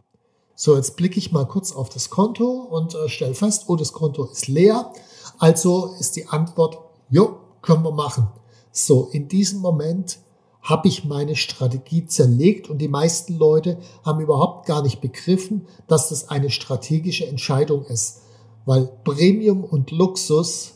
So, 0.62 0.76
jetzt 0.76 0.96
blicke 0.96 1.18
ich 1.18 1.32
mal 1.32 1.46
kurz 1.46 1.72
auf 1.72 1.88
das 1.88 2.10
Konto 2.10 2.44
und 2.44 2.94
äh, 2.94 3.08
stelle 3.08 3.32
fest, 3.32 3.64
oh, 3.68 3.76
das 3.76 3.94
Konto 3.94 4.26
ist 4.26 4.46
leer. 4.46 4.92
Also 5.38 5.94
ist 5.98 6.16
die 6.16 6.28
Antwort, 6.28 6.80
jo, 7.08 7.38
können 7.62 7.82
wir 7.82 7.92
machen. 7.92 8.28
So, 8.70 9.08
in 9.10 9.26
diesem 9.26 9.60
Moment 9.60 10.18
habe 10.60 10.88
ich 10.88 11.06
meine 11.06 11.34
Strategie 11.34 12.04
zerlegt 12.04 12.68
und 12.68 12.76
die 12.76 12.88
meisten 12.88 13.38
Leute 13.38 13.78
haben 14.04 14.20
überhaupt 14.20 14.66
gar 14.66 14.82
nicht 14.82 15.00
begriffen, 15.00 15.66
dass 15.86 16.10
das 16.10 16.28
eine 16.28 16.50
strategische 16.50 17.26
Entscheidung 17.26 17.86
ist. 17.86 18.20
Weil 18.66 18.86
Premium 19.02 19.64
und 19.64 19.90
Luxus 19.90 20.72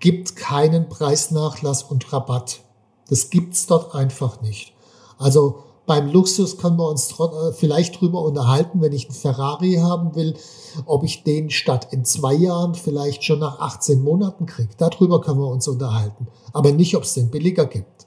gibt 0.00 0.34
keinen 0.34 0.88
Preisnachlass 0.88 1.84
und 1.84 2.12
Rabatt. 2.12 2.62
Das 3.08 3.30
gibt's 3.30 3.66
dort 3.66 3.94
einfach 3.94 4.42
nicht. 4.42 4.74
Also 5.18 5.62
beim 5.86 6.08
Luxus 6.12 6.56
können 6.56 6.76
wir 6.76 6.88
uns 6.88 7.12
äh, 7.18 7.52
vielleicht 7.52 8.00
drüber 8.00 8.22
unterhalten, 8.22 8.80
wenn 8.80 8.92
ich 8.92 9.06
einen 9.06 9.14
Ferrari 9.14 9.74
haben 9.74 10.14
will, 10.14 10.36
ob 10.86 11.04
ich 11.04 11.24
den 11.24 11.50
statt 11.50 11.88
in 11.90 12.04
zwei 12.04 12.34
Jahren 12.34 12.74
vielleicht 12.74 13.24
schon 13.24 13.40
nach 13.40 13.58
18 13.58 14.02
Monaten 14.02 14.46
kriege. 14.46 14.70
Darüber 14.76 15.20
können 15.20 15.40
wir 15.40 15.48
uns 15.48 15.66
unterhalten. 15.66 16.28
Aber 16.52 16.72
nicht, 16.72 16.96
ob 16.96 17.02
es 17.02 17.14
den 17.14 17.30
billiger 17.30 17.66
gibt. 17.66 18.06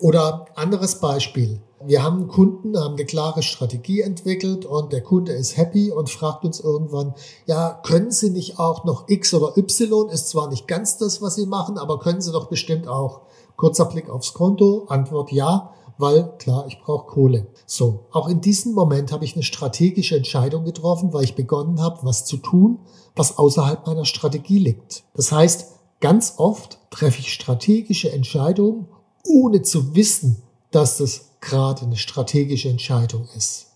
Oder 0.00 0.46
anderes 0.54 0.98
Beispiel. 1.00 1.60
Wir 1.84 2.02
haben 2.02 2.20
einen 2.20 2.28
Kunden, 2.28 2.78
haben 2.78 2.94
eine 2.94 3.06
klare 3.06 3.42
Strategie 3.42 4.00
entwickelt 4.00 4.66
und 4.66 4.92
der 4.92 5.02
Kunde 5.02 5.32
ist 5.32 5.56
happy 5.56 5.90
und 5.90 6.10
fragt 6.10 6.44
uns 6.44 6.60
irgendwann, 6.60 7.14
ja, 7.46 7.80
können 7.82 8.10
Sie 8.10 8.30
nicht 8.30 8.58
auch 8.58 8.84
noch 8.84 9.08
X 9.08 9.32
oder 9.34 9.56
Y? 9.56 10.08
Ist 10.10 10.28
zwar 10.28 10.48
nicht 10.48 10.68
ganz 10.68 10.98
das, 10.98 11.22
was 11.22 11.36
Sie 11.36 11.46
machen, 11.46 11.78
aber 11.78 11.98
können 11.98 12.20
Sie 12.20 12.32
doch 12.32 12.48
bestimmt 12.48 12.86
auch. 12.86 13.22
Kurzer 13.56 13.86
Blick 13.86 14.08
aufs 14.08 14.32
Konto, 14.32 14.86
Antwort 14.88 15.32
ja 15.32 15.72
weil 16.00 16.36
klar, 16.38 16.66
ich 16.66 16.80
brauche 16.80 17.06
Kohle. 17.06 17.46
So, 17.66 18.06
auch 18.10 18.28
in 18.28 18.40
diesem 18.40 18.72
Moment 18.72 19.12
habe 19.12 19.24
ich 19.24 19.34
eine 19.34 19.42
strategische 19.42 20.16
Entscheidung 20.16 20.64
getroffen, 20.64 21.12
weil 21.12 21.24
ich 21.24 21.34
begonnen 21.34 21.80
habe, 21.80 22.00
was 22.02 22.24
zu 22.24 22.36
tun, 22.36 22.78
was 23.14 23.38
außerhalb 23.38 23.86
meiner 23.86 24.04
Strategie 24.04 24.58
liegt. 24.58 25.04
Das 25.14 25.32
heißt, 25.32 25.68
ganz 26.00 26.34
oft 26.38 26.78
treffe 26.90 27.20
ich 27.20 27.32
strategische 27.32 28.12
Entscheidungen, 28.12 28.88
ohne 29.26 29.62
zu 29.62 29.94
wissen, 29.94 30.42
dass 30.70 30.98
das 30.98 31.30
gerade 31.40 31.82
eine 31.82 31.96
strategische 31.96 32.68
Entscheidung 32.68 33.28
ist. 33.36 33.66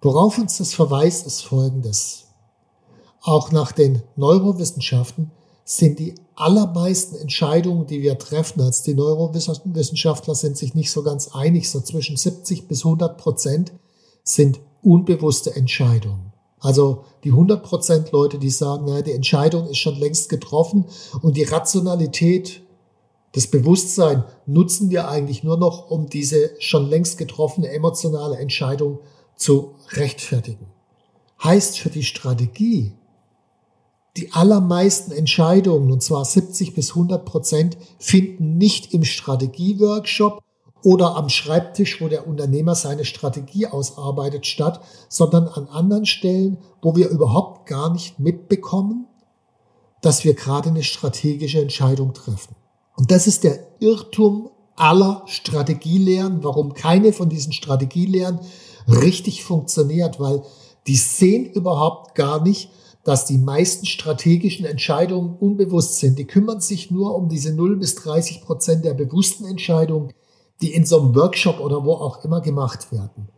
Worauf 0.00 0.38
uns 0.38 0.58
das 0.58 0.74
verweist, 0.74 1.26
ist 1.26 1.42
Folgendes. 1.42 2.26
Auch 3.22 3.50
nach 3.50 3.72
den 3.72 4.02
Neurowissenschaften 4.14 5.30
sind 5.68 5.98
die 5.98 6.14
allermeisten 6.36 7.16
Entscheidungen, 7.16 7.88
die 7.88 8.00
wir 8.00 8.16
treffen 8.18 8.62
als 8.62 8.82
die 8.82 8.94
Neurowissenschaftler, 8.94 10.36
sind 10.36 10.56
sich 10.56 10.74
nicht 10.74 10.92
so 10.92 11.02
ganz 11.02 11.28
einig. 11.34 11.68
So 11.68 11.80
zwischen 11.80 12.16
70 12.16 12.68
bis 12.68 12.84
100 12.84 13.18
Prozent 13.18 13.72
sind 14.22 14.60
unbewusste 14.82 15.56
Entscheidungen. 15.56 16.32
Also 16.60 17.04
die 17.24 17.30
100 17.30 17.64
Prozent 17.64 18.12
Leute, 18.12 18.38
die 18.38 18.50
sagen, 18.50 18.86
ja, 18.86 19.02
die 19.02 19.12
Entscheidung 19.12 19.66
ist 19.66 19.78
schon 19.78 19.96
längst 19.96 20.28
getroffen 20.28 20.84
und 21.20 21.36
die 21.36 21.42
Rationalität, 21.42 22.62
das 23.32 23.48
Bewusstsein 23.48 24.24
nutzen 24.46 24.90
wir 24.90 25.08
eigentlich 25.08 25.42
nur 25.42 25.56
noch, 25.56 25.90
um 25.90 26.08
diese 26.08 26.52
schon 26.60 26.88
längst 26.88 27.18
getroffene 27.18 27.68
emotionale 27.70 28.36
Entscheidung 28.36 29.00
zu 29.34 29.74
rechtfertigen. 29.90 30.66
Heißt 31.42 31.78
für 31.78 31.90
die 31.90 32.04
Strategie, 32.04 32.92
die 34.16 34.32
allermeisten 34.32 35.12
Entscheidungen, 35.12 35.92
und 35.92 36.02
zwar 36.02 36.24
70 36.24 36.74
bis 36.74 36.90
100 36.90 37.24
Prozent, 37.24 37.76
finden 37.98 38.56
nicht 38.58 38.92
im 38.94 39.04
Strategieworkshop 39.04 40.42
oder 40.82 41.16
am 41.16 41.28
Schreibtisch, 41.28 42.00
wo 42.00 42.08
der 42.08 42.26
Unternehmer 42.26 42.74
seine 42.74 43.04
Strategie 43.04 43.66
ausarbeitet, 43.66 44.46
statt, 44.46 44.80
sondern 45.08 45.48
an 45.48 45.68
anderen 45.68 46.06
Stellen, 46.06 46.58
wo 46.80 46.94
wir 46.94 47.08
überhaupt 47.08 47.66
gar 47.66 47.92
nicht 47.92 48.20
mitbekommen, 48.20 49.06
dass 50.00 50.24
wir 50.24 50.34
gerade 50.34 50.68
eine 50.68 50.84
strategische 50.84 51.60
Entscheidung 51.60 52.14
treffen. 52.14 52.54
Und 52.96 53.10
das 53.10 53.26
ist 53.26 53.44
der 53.44 53.58
Irrtum 53.80 54.50
aller 54.76 55.22
Strategielehren, 55.26 56.44
warum 56.44 56.74
keine 56.74 57.12
von 57.12 57.28
diesen 57.28 57.52
Strategielehren 57.52 58.40
richtig 58.86 59.42
funktioniert, 59.42 60.20
weil 60.20 60.42
die 60.86 60.96
sehen 60.96 61.46
überhaupt 61.46 62.14
gar 62.14 62.42
nicht, 62.42 62.70
dass 63.06 63.24
die 63.24 63.38
meisten 63.38 63.86
strategischen 63.86 64.66
Entscheidungen 64.66 65.36
unbewusst 65.38 66.00
sind. 66.00 66.18
Die 66.18 66.26
kümmern 66.26 66.60
sich 66.60 66.90
nur 66.90 67.14
um 67.14 67.28
diese 67.28 67.54
0 67.54 67.76
bis 67.76 67.94
30 67.94 68.42
Prozent 68.42 68.84
der 68.84 68.94
bewussten 68.94 69.44
Entscheidungen, 69.44 70.12
die 70.60 70.74
in 70.74 70.84
so 70.84 71.00
einem 71.00 71.14
Workshop 71.14 71.60
oder 71.60 71.84
wo 71.84 71.92
auch 71.92 72.24
immer 72.24 72.40
gemacht 72.40 72.90
werden. 72.90 73.28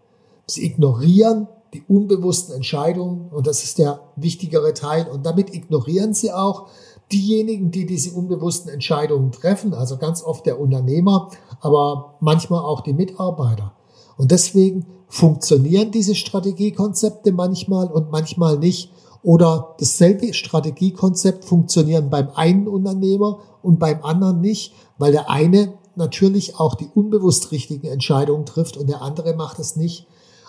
Sie 0.47 0.65
ignorieren 0.65 1.49
die 1.75 1.83
unbewussten 1.87 2.55
Entscheidungen 2.55 3.29
und 3.29 3.47
das 3.47 3.63
ist 3.63 3.77
der 3.77 4.01
wichtigere 4.17 4.73
Teil. 4.73 5.07
Und 5.07 5.27
damit 5.27 5.55
ignorieren 5.55 6.15
sie 6.15 6.33
auch 6.33 6.69
diejenigen, 7.13 7.71
die 7.71 7.85
diese 7.85 8.13
unbewussten 8.13 8.73
Entscheidungen 8.73 9.33
treffen, 9.33 9.75
also 9.75 9.99
ganz 9.99 10.23
oft 10.23 10.47
der 10.47 10.59
Unternehmer, 10.59 11.31
aber 11.61 12.17
manchmal 12.21 12.65
auch 12.65 12.81
die 12.81 12.95
Mitarbeiter. 12.95 13.75
Und 14.17 14.31
deswegen 14.31 14.87
funktionieren 15.09 15.91
diese 15.91 16.15
Strategiekonzepte 16.15 17.33
manchmal 17.33 17.89
und 17.89 18.11
manchmal 18.11 18.59
nicht. 18.59 18.93
Oder 19.23 19.75
dasselbe 19.79 20.33
Strategiekonzept 20.33 21.45
funktionieren 21.45 22.11
beim 22.11 22.31
einen 22.35 22.69
Unternehmer 22.69 23.41
und 23.63 23.79
beim 23.79 24.05
anderen 24.05 24.41
nicht, 24.41 24.75
weil 24.97 25.13
der 25.13 25.29
eine 25.31 25.75
natürlich 25.97 26.59
auch 26.59 26.75
die 26.75 26.89
unbewusst 26.95 27.51
richtigen 27.51 27.89
Entscheidungen 27.89 28.47
trifft 28.47 28.77
und 28.77 28.89
der 28.89 29.03
andere 29.03 29.35
macht 29.35 29.59
es 29.59 29.77
nicht. 29.77 30.07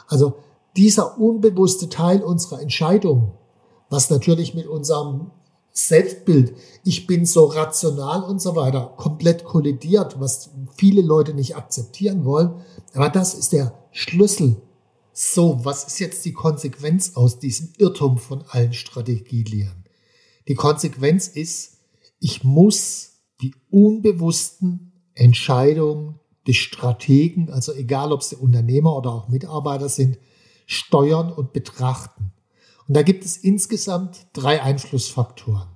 Also 0.07 0.33
dieser 0.77 1.19
unbewusste 1.19 1.89
Teil 1.89 2.21
unserer 2.21 2.61
Entscheidung, 2.61 3.31
was 3.89 4.09
natürlich 4.09 4.53
mit 4.53 4.67
unserem 4.67 5.31
Selbstbild, 5.71 6.53
ich 6.83 7.07
bin 7.07 7.25
so 7.25 7.45
rational 7.45 8.23
und 8.23 8.41
so 8.41 8.55
weiter, 8.55 8.93
komplett 8.97 9.43
kollidiert, 9.43 10.19
was 10.19 10.51
viele 10.75 11.01
Leute 11.01 11.33
nicht 11.33 11.55
akzeptieren 11.55 12.25
wollen. 12.25 12.53
Aber 12.93 13.09
das 13.09 13.33
ist 13.33 13.53
der 13.53 13.73
Schlüssel. 13.91 14.57
So, 15.21 15.65
was 15.65 15.83
ist 15.83 15.99
jetzt 15.99 16.23
die 16.23 16.31
Konsequenz 16.31 17.17
aus 17.17 17.39
diesem 17.39 17.73
Irrtum 17.77 18.17
von 18.19 18.41
allen 18.47 18.71
Strategielehren? 18.71 19.83
Die 20.47 20.55
Konsequenz 20.55 21.27
ist, 21.27 21.79
ich 22.21 22.45
muss 22.45 23.19
die 23.41 23.53
unbewussten 23.69 24.93
Entscheidungen 25.15 26.21
des 26.47 26.55
Strategen, 26.55 27.49
also 27.49 27.73
egal 27.73 28.13
ob 28.13 28.21
der 28.29 28.41
Unternehmer 28.41 28.95
oder 28.95 29.11
auch 29.11 29.27
Mitarbeiter 29.27 29.89
sind, 29.89 30.17
steuern 30.65 31.33
und 31.33 31.51
betrachten. 31.51 32.31
Und 32.87 32.95
da 32.95 33.01
gibt 33.01 33.25
es 33.25 33.35
insgesamt 33.35 34.27
drei 34.31 34.61
Einflussfaktoren. 34.61 35.67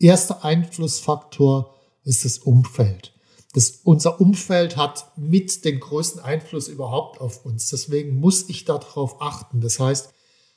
Erster 0.00 0.44
Einflussfaktor 0.44 1.76
ist 2.02 2.24
das 2.24 2.38
Umfeld. 2.38 3.14
Das, 3.52 3.80
unser 3.82 4.20
Umfeld 4.20 4.76
hat 4.76 5.12
mit 5.16 5.64
den 5.64 5.80
größten 5.80 6.20
Einfluss 6.20 6.68
überhaupt 6.68 7.20
auf 7.20 7.44
uns. 7.44 7.68
Deswegen 7.70 8.20
muss 8.20 8.48
ich 8.48 8.64
darauf 8.64 9.20
achten. 9.20 9.60
Das 9.60 9.80
heißt, 9.80 10.12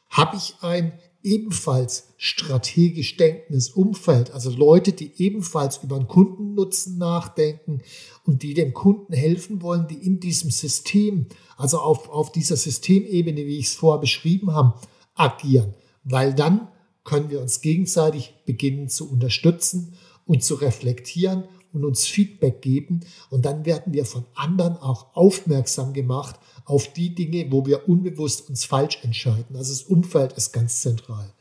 habe 0.09 0.38
ich 0.38 0.55
ein 0.62 0.93
ebenfalls 1.23 2.09
strategisch 2.17 3.15
denkendes 3.17 3.69
Umfeld, 3.69 4.31
also 4.31 4.50
Leute, 4.51 4.91
die 4.91 5.13
ebenfalls 5.17 5.77
über 5.77 5.97
den 5.97 6.07
Kundennutzen 6.07 6.97
nachdenken 6.97 7.81
und 8.25 8.43
die 8.43 8.53
dem 8.53 8.73
Kunden 8.73 9.13
helfen 9.13 9.62
wollen, 9.62 9.88
die 9.88 10.05
in 10.05 10.19
diesem 10.19 10.51
System, 10.51 11.27
also 11.55 11.79
auf, 11.79 12.09
auf 12.09 12.31
dieser 12.31 12.57
Systemebene, 12.57 13.45
wie 13.45 13.57
ich 13.57 13.67
es 13.67 13.75
vorher 13.75 14.01
beschrieben 14.01 14.53
habe, 14.53 14.79
agieren 15.15 15.73
weil 16.03 16.33
dann 16.33 16.67
können 17.03 17.29
wir 17.29 17.41
uns 17.41 17.62
gegenseitig 17.62 18.33
beginnen 18.45 18.89
zu 18.89 19.09
unterstützen 19.09 19.93
und 20.25 20.43
zu 20.43 20.55
reflektieren 20.55 21.45
und 21.74 21.84
uns 21.84 22.06
Feedback 22.06 22.62
geben. 22.62 23.01
Und 23.30 23.46
dann 23.46 23.65
werden 23.65 23.94
wir 23.94 24.06
von 24.06 24.25
anderen 24.36 24.77
auch 24.77 25.15
aufmerksam 25.15 25.94
gemacht 25.94 26.39
auf 26.65 26.94
die 26.94 27.13
Dinge, 27.13 27.51
wo 27.51 27.65
wir 27.65 27.89
unbewusst 27.89 28.50
uns 28.50 28.63
falsch 28.63 29.00
entscheiden. 29.03 29.56
Also 29.56 29.74
das 29.74 29.84
Umfeld 29.84 30.34
ist 30.34 30.53
ganz 30.53 30.82
zentral. 30.82 31.34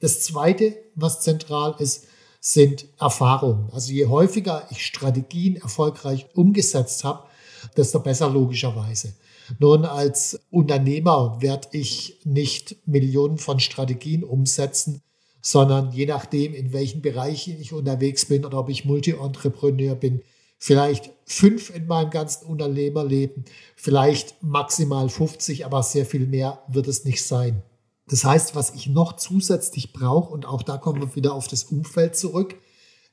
Das 0.00 0.22
Zweite, 0.22 0.76
was 0.94 1.20
zentral 1.20 1.76
ist, 1.78 2.06
sind 2.40 2.86
Erfahrungen. 2.98 3.70
Also 3.72 3.92
je 3.92 4.06
häufiger 4.06 4.66
ich 4.70 4.84
Strategien 4.84 5.56
erfolgreich 5.56 6.26
umgesetzt 6.34 7.04
habe, 7.04 7.26
desto 7.76 8.00
besser 8.00 8.28
logischerweise. 8.28 9.14
Nun, 9.58 9.84
als 9.84 10.40
Unternehmer 10.50 11.38
werde 11.40 11.68
ich 11.72 12.20
nicht 12.24 12.76
Millionen 12.86 13.38
von 13.38 13.60
Strategien 13.60 14.24
umsetzen, 14.24 15.02
sondern 15.46 15.92
je 15.92 16.06
nachdem, 16.06 16.54
in 16.54 16.72
welchen 16.72 17.02
Bereichen 17.02 17.60
ich 17.60 17.74
unterwegs 17.74 18.24
bin 18.24 18.46
oder 18.46 18.58
ob 18.58 18.70
ich 18.70 18.86
Multi-Entrepreneur 18.86 19.94
bin, 19.94 20.22
vielleicht 20.56 21.10
fünf 21.26 21.68
in 21.68 21.86
meinem 21.86 22.08
ganzen 22.08 22.46
Unternehmerleben, 22.46 23.44
vielleicht 23.76 24.42
maximal 24.42 25.10
50, 25.10 25.66
aber 25.66 25.82
sehr 25.82 26.06
viel 26.06 26.26
mehr 26.26 26.62
wird 26.68 26.88
es 26.88 27.04
nicht 27.04 27.22
sein. 27.22 27.62
Das 28.08 28.24
heißt, 28.24 28.54
was 28.54 28.74
ich 28.74 28.86
noch 28.86 29.16
zusätzlich 29.16 29.92
brauche, 29.92 30.32
und 30.32 30.46
auch 30.46 30.62
da 30.62 30.78
kommen 30.78 31.02
wir 31.02 31.14
wieder 31.14 31.34
auf 31.34 31.46
das 31.46 31.64
Umfeld 31.64 32.16
zurück, 32.16 32.56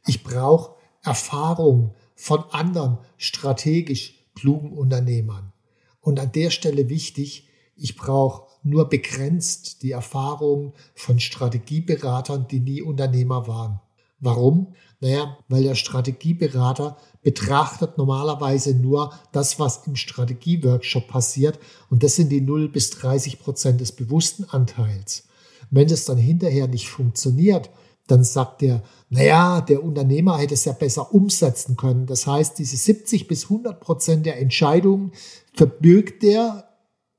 ich 0.08 0.24
brauche 0.24 0.76
Erfahrung 1.04 1.96
von 2.16 2.46
anderen 2.52 3.00
strategisch 3.18 4.26
klugen 4.36 4.72
Unternehmern. 4.72 5.52
Und 6.00 6.18
an 6.18 6.32
der 6.32 6.50
Stelle 6.50 6.88
wichtig, 6.88 7.50
ich 7.82 7.96
brauche 7.96 8.44
nur 8.64 8.90
begrenzt 8.90 9.82
die 9.82 9.92
Erfahrung 9.92 10.74
von 10.94 11.20
Strategieberatern, 11.20 12.48
die 12.48 12.60
nie 12.60 12.82
Unternehmer 12.82 13.48
waren. 13.48 13.80
Warum? 14.20 14.76
Naja, 15.00 15.36
weil 15.50 15.64
der 15.64 15.74
Strategieberater 15.74 16.96
betrachtet 17.24 17.98
normalerweise 17.98 18.76
nur 18.76 19.12
das, 19.32 19.60
was 19.60 19.88
im 19.88 19.96
Strategieworkshop 19.96 21.08
passiert. 21.08 21.58
Und 21.90 22.04
das 22.04 22.16
sind 22.16 22.30
die 22.30 22.42
0 22.42 22.70
bis 22.70 22.92
30 22.92 23.40
Prozent 23.40 23.82
des 23.82 23.94
bewussten 23.94 24.44
Anteils. 24.44 25.24
Wenn 25.72 25.88
das 25.88 26.06
dann 26.06 26.18
hinterher 26.18 26.68
nicht 26.68 26.88
funktioniert, 26.88 27.72
dann 28.06 28.24
sagt 28.24 28.62
er, 28.62 28.84
naja, 29.10 29.62
der 29.62 29.84
Unternehmer 29.84 30.38
hätte 30.38 30.54
es 30.54 30.66
ja 30.66 30.74
besser 30.74 31.14
umsetzen 31.14 31.78
können. 31.78 32.06
Das 32.06 32.28
heißt, 32.28 32.60
diese 32.60 32.78
70 32.78 33.28
bis 33.28 33.46
100 33.46 33.80
Prozent 33.80 34.26
der 34.28 34.40
Entscheidungen 34.40 35.14
verbirgt 35.54 36.24
er 36.24 36.71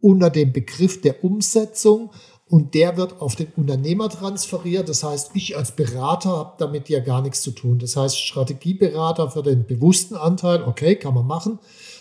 unter 0.03 0.29
dem 0.29 0.53
Begriff 0.53 1.01
der 1.01 1.25
Umsetzung 1.25 2.11
und 2.47 2.75
der 2.75 2.99
wird 2.99 3.23
auf 3.23 3.35
den 3.35 3.49
Unternehmer 3.57 4.11
transferiert. 4.11 4.91
Das 4.91 5.03
heißt, 5.03 5.31
ich 5.33 5.57
als 5.57 5.75
Berater 5.75 6.31
habe 6.31 6.55
damit 6.59 6.91
ja 6.91 7.01
gar 7.01 7.23
nichts 7.23 7.41
zu 7.41 7.53
tun. 7.53 7.79
Das 7.79 7.97
heißt, 7.97 8.21
Strategieberater 8.21 9.31
für 9.31 9.43
den 9.43 9.65
bewussten 9.65 10.17
Anteil, 10.17 10.63
okay, 10.65 10.97
kann 10.97 11.15
man 11.15 11.27
machen, 11.27 11.59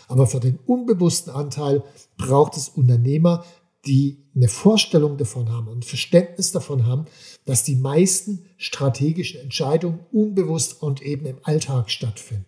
aber 0.10 0.28
für 0.28 0.42
den 0.42 0.60
unbewussten 0.66 1.32
Anteil 1.32 1.84
braucht 2.18 2.58
es 2.58 2.68
Unternehmer, 2.68 3.46
die 3.86 4.26
eine 4.36 4.48
Vorstellung 4.48 5.18
davon 5.18 5.50
haben 5.50 5.68
und 5.68 5.86
Verständnis 5.86 6.52
davon 6.52 6.86
haben, 6.86 7.06
dass 7.46 7.64
die 7.64 7.76
meisten 7.76 8.46
strategischen 8.58 9.42
Entscheidungen 9.42 10.02
unbewusst 10.12 10.84
und 10.84 11.02
eben 11.02 11.26
im 11.26 11.38
Alltag 11.44 11.90
stattfinden. 11.90 12.46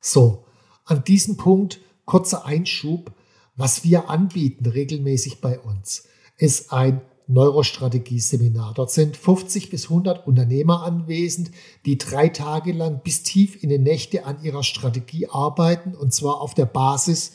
So, 0.00 0.44
an 0.84 1.04
diesem 1.04 1.36
Punkt 1.36 1.80
kurzer 2.04 2.44
Einschub, 2.44 3.12
was 3.56 3.84
wir 3.84 4.08
anbieten 4.08 4.66
regelmäßig 4.66 5.40
bei 5.40 5.58
uns, 5.58 6.04
ist 6.36 6.72
ein 6.72 7.00
Neurostrategie-Seminar. 7.30 8.74
Dort 8.74 8.90
sind 8.90 9.16
50 9.16 9.70
bis 9.70 9.84
100 9.84 10.26
Unternehmer 10.26 10.82
anwesend, 10.82 11.50
die 11.86 11.96
drei 11.96 12.28
Tage 12.28 12.72
lang 12.72 13.02
bis 13.04 13.22
tief 13.22 13.62
in 13.62 13.68
die 13.68 13.78
Nächte 13.78 14.24
an 14.24 14.42
ihrer 14.42 14.64
Strategie 14.64 15.28
arbeiten 15.28 15.94
und 15.94 16.12
zwar 16.12 16.40
auf 16.40 16.54
der 16.54 16.66
Basis 16.66 17.32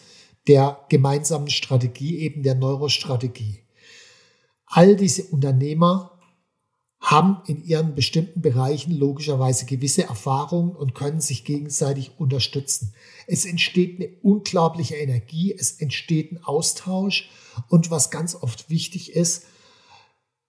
der 0.48 0.80
gemeinsamen 0.90 1.50
Strategie, 1.50 2.20
eben 2.20 2.44
der 2.44 2.56
Neurostrategie. 2.56 3.62
All 4.66 4.96
diese 4.96 5.24
Unternehmer 5.24 6.15
haben 7.06 7.38
in 7.46 7.64
ihren 7.64 7.94
bestimmten 7.94 8.42
Bereichen 8.42 8.92
logischerweise 8.92 9.68
gewisse 9.68 10.04
Erfahrungen 10.04 10.76
und 10.76 10.96
können 10.96 11.22
sich 11.22 11.46
gegenseitig 11.46 12.14
unterstützen. 12.18 12.96
Es 13.28 13.46
entsteht 13.46 14.00
eine 14.00 14.10
unglaubliche 14.24 14.96
Energie, 14.96 15.54
es 15.56 15.74
entsteht 15.74 16.32
ein 16.32 16.44
Austausch 16.44 17.30
und 17.70 17.92
was 17.92 18.10
ganz 18.10 18.34
oft 18.34 18.72
wichtig 18.72 19.14
ist, 19.16 19.46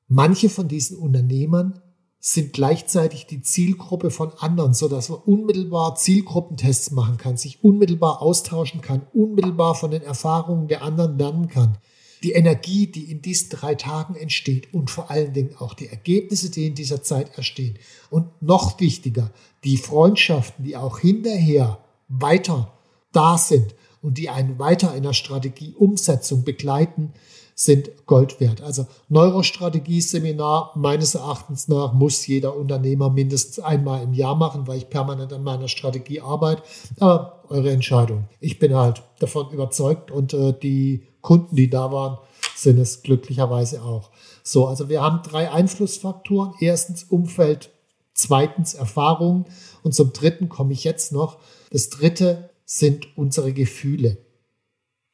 manche 0.08 0.48
von 0.48 0.66
diesen 0.66 0.96
Unternehmern 0.96 1.82
sind 2.20 2.54
gleichzeitig 2.54 3.26
die 3.26 3.42
Zielgruppe 3.42 4.10
von 4.10 4.32
anderen, 4.38 4.72
so 4.72 4.88
dass 4.88 5.10
man 5.10 5.18
unmittelbar 5.18 5.94
Zielgruppentests 5.94 6.90
machen 6.90 7.18
kann, 7.18 7.36
sich 7.36 7.62
unmittelbar 7.62 8.22
austauschen 8.22 8.80
kann, 8.80 9.06
unmittelbar 9.12 9.74
von 9.74 9.90
den 9.90 10.02
Erfahrungen 10.02 10.68
der 10.68 10.82
anderen 10.82 11.18
lernen 11.18 11.48
kann 11.48 11.76
die 12.22 12.32
Energie, 12.32 12.86
die 12.86 13.10
in 13.10 13.22
diesen 13.22 13.50
drei 13.50 13.74
Tagen 13.74 14.14
entsteht 14.14 14.72
und 14.72 14.90
vor 14.90 15.10
allen 15.10 15.32
Dingen 15.32 15.56
auch 15.58 15.74
die 15.74 15.88
Ergebnisse, 15.88 16.50
die 16.50 16.66
in 16.66 16.74
dieser 16.74 17.02
Zeit 17.02 17.36
entstehen. 17.36 17.78
Und 18.10 18.42
noch 18.42 18.80
wichtiger, 18.80 19.30
die 19.64 19.76
Freundschaften, 19.76 20.64
die 20.64 20.76
auch 20.76 20.98
hinterher 20.98 21.78
weiter 22.08 22.72
da 23.12 23.38
sind 23.38 23.74
und 24.02 24.18
die 24.18 24.28
einen 24.28 24.58
weiter 24.58 24.94
in 24.94 25.02
der 25.02 25.12
Strategieumsetzung 25.12 26.44
begleiten, 26.44 27.12
sind 27.58 27.90
Gold 28.04 28.38
wert. 28.38 28.60
Also 28.60 28.86
Neurostrategie-Seminar 29.08 30.72
meines 30.76 31.14
Erachtens 31.14 31.68
nach 31.68 31.94
muss 31.94 32.26
jeder 32.26 32.54
Unternehmer 32.54 33.08
mindestens 33.08 33.64
einmal 33.64 34.02
im 34.02 34.12
Jahr 34.12 34.36
machen, 34.36 34.66
weil 34.66 34.76
ich 34.76 34.90
permanent 34.90 35.32
an 35.32 35.42
meiner 35.42 35.66
Strategie 35.66 36.20
arbeite. 36.20 36.62
Aber 37.00 37.42
eure 37.48 37.70
Entscheidung. 37.70 38.28
Ich 38.40 38.58
bin 38.58 38.74
halt 38.74 39.02
davon 39.20 39.50
überzeugt 39.50 40.10
und 40.10 40.34
äh, 40.34 40.52
die 40.52 41.06
Kunden, 41.26 41.56
die 41.56 41.68
da 41.68 41.90
waren, 41.90 42.18
sind 42.54 42.78
es 42.78 43.02
glücklicherweise 43.02 43.82
auch. 43.82 44.12
So, 44.44 44.68
also 44.68 44.88
wir 44.88 45.02
haben 45.02 45.22
drei 45.28 45.50
Einflussfaktoren. 45.50 46.54
Erstens 46.60 47.02
Umfeld, 47.02 47.70
zweitens 48.14 48.74
Erfahrung 48.74 49.46
und 49.82 49.92
zum 49.92 50.12
dritten 50.12 50.48
komme 50.48 50.72
ich 50.72 50.84
jetzt 50.84 51.10
noch. 51.10 51.38
Das 51.70 51.90
dritte 51.90 52.50
sind 52.64 53.18
unsere 53.18 53.52
Gefühle. 53.52 54.18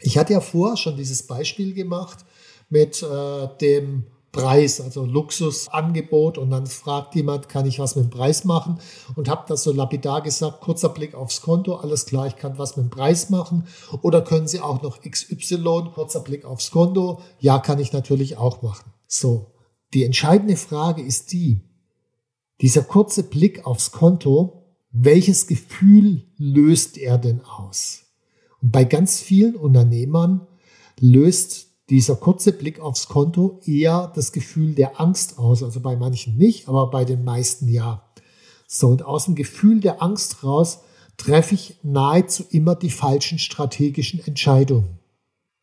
Ich 0.01 0.18
hatte 0.18 0.35
ja 0.35 0.42
vorher 0.42 0.77
schon 0.77 0.98
dieses 0.98 1.27
Beispiel 1.27 1.72
gemacht 1.72 2.27
mit 2.68 3.03
äh, 3.03 3.48
dem 3.62 4.05
Preis, 4.32 4.80
also 4.80 5.04
Luxusangebot 5.04 6.38
und 6.38 6.50
dann 6.50 6.66
fragt 6.66 7.14
jemand, 7.14 7.50
kann 7.50 7.66
ich 7.66 7.78
was 7.78 7.96
mit 7.96 8.06
dem 8.06 8.10
Preis 8.10 8.44
machen 8.44 8.78
und 9.14 9.28
habe 9.28 9.44
das 9.46 9.62
so 9.62 9.72
lapidar 9.72 10.22
gesagt, 10.22 10.62
kurzer 10.62 10.88
Blick 10.88 11.14
aufs 11.14 11.42
Konto, 11.42 11.76
alles 11.76 12.06
klar, 12.06 12.26
ich 12.26 12.36
kann 12.36 12.56
was 12.56 12.76
mit 12.78 12.86
dem 12.86 12.90
Preis 12.90 13.28
machen 13.28 13.66
oder 14.00 14.22
können 14.22 14.48
Sie 14.48 14.60
auch 14.60 14.82
noch 14.82 15.02
XY, 15.02 15.90
kurzer 15.94 16.20
Blick 16.20 16.46
aufs 16.46 16.70
Konto, 16.70 17.20
ja, 17.40 17.58
kann 17.58 17.78
ich 17.78 17.92
natürlich 17.92 18.38
auch 18.38 18.62
machen. 18.62 18.90
So, 19.06 19.52
die 19.92 20.04
entscheidende 20.04 20.56
Frage 20.56 21.02
ist 21.02 21.32
die, 21.32 21.60
dieser 22.62 22.82
kurze 22.82 23.24
Blick 23.24 23.66
aufs 23.66 23.92
Konto, 23.92 24.62
welches 24.92 25.46
Gefühl 25.46 26.26
löst 26.38 26.96
er 26.96 27.18
denn 27.18 27.42
aus? 27.44 28.04
Und 28.62 28.72
bei 28.72 28.84
ganz 28.84 29.20
vielen 29.20 29.56
Unternehmern 29.56 30.46
löst 30.98 31.71
dieser 31.92 32.16
kurze 32.16 32.52
Blick 32.52 32.81
aufs 32.81 33.07
Konto 33.07 33.61
eher 33.66 34.11
das 34.14 34.33
Gefühl 34.33 34.74
der 34.74 34.98
Angst 34.98 35.38
aus. 35.38 35.62
Also 35.62 35.81
bei 35.81 35.94
manchen 35.94 36.38
nicht, 36.38 36.66
aber 36.66 36.90
bei 36.90 37.05
den 37.05 37.22
meisten 37.22 37.68
ja. 37.68 38.11
So, 38.66 38.88
und 38.88 39.05
aus 39.05 39.26
dem 39.26 39.35
Gefühl 39.35 39.81
der 39.81 40.02
Angst 40.02 40.42
raus 40.42 40.81
treffe 41.18 41.55
ich 41.55 41.76
nahezu 41.83 42.44
immer 42.48 42.76
die 42.76 42.88
falschen 42.88 43.38
strategischen 43.38 44.26
Entscheidungen. 44.26 45.00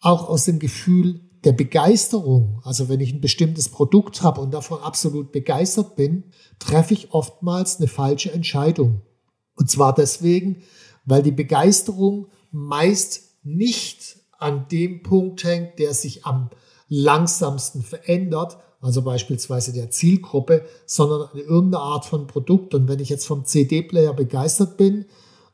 Auch 0.01 0.29
aus 0.29 0.45
dem 0.45 0.59
Gefühl 0.59 1.19
der 1.45 1.53
Begeisterung, 1.53 2.61
also 2.63 2.89
wenn 2.89 2.99
ich 2.99 3.11
ein 3.11 3.21
bestimmtes 3.21 3.69
Produkt 3.69 4.21
habe 4.21 4.39
und 4.39 4.53
davon 4.53 4.81
absolut 4.81 5.31
begeistert 5.31 5.95
bin, 5.95 6.25
treffe 6.59 6.93
ich 6.93 7.11
oftmals 7.11 7.77
eine 7.77 7.87
falsche 7.87 8.31
Entscheidung. 8.31 9.01
Und 9.55 9.71
zwar 9.71 9.95
deswegen, 9.95 10.61
weil 11.05 11.23
die 11.23 11.31
Begeisterung 11.31 12.27
meist 12.51 13.39
nicht 13.41 14.18
an 14.39 14.67
dem 14.71 15.03
Punkt 15.03 15.43
hängt, 15.43 15.79
der 15.79 15.93
sich 15.93 16.25
am 16.25 16.49
langsamsten 16.87 17.83
verändert, 17.83 18.57
also 18.81 19.01
beispielsweise 19.01 19.73
der 19.73 19.91
Zielgruppe, 19.91 20.65
sondern 20.85 21.29
an 21.33 21.37
irgendeiner 21.37 21.83
Art 21.83 22.05
von 22.05 22.27
Produkt. 22.27 22.73
Und 22.73 22.87
wenn 22.87 22.99
ich 22.99 23.09
jetzt 23.09 23.27
vom 23.27 23.45
CD-Player 23.45 24.13
begeistert 24.13 24.77
bin, 24.77 25.05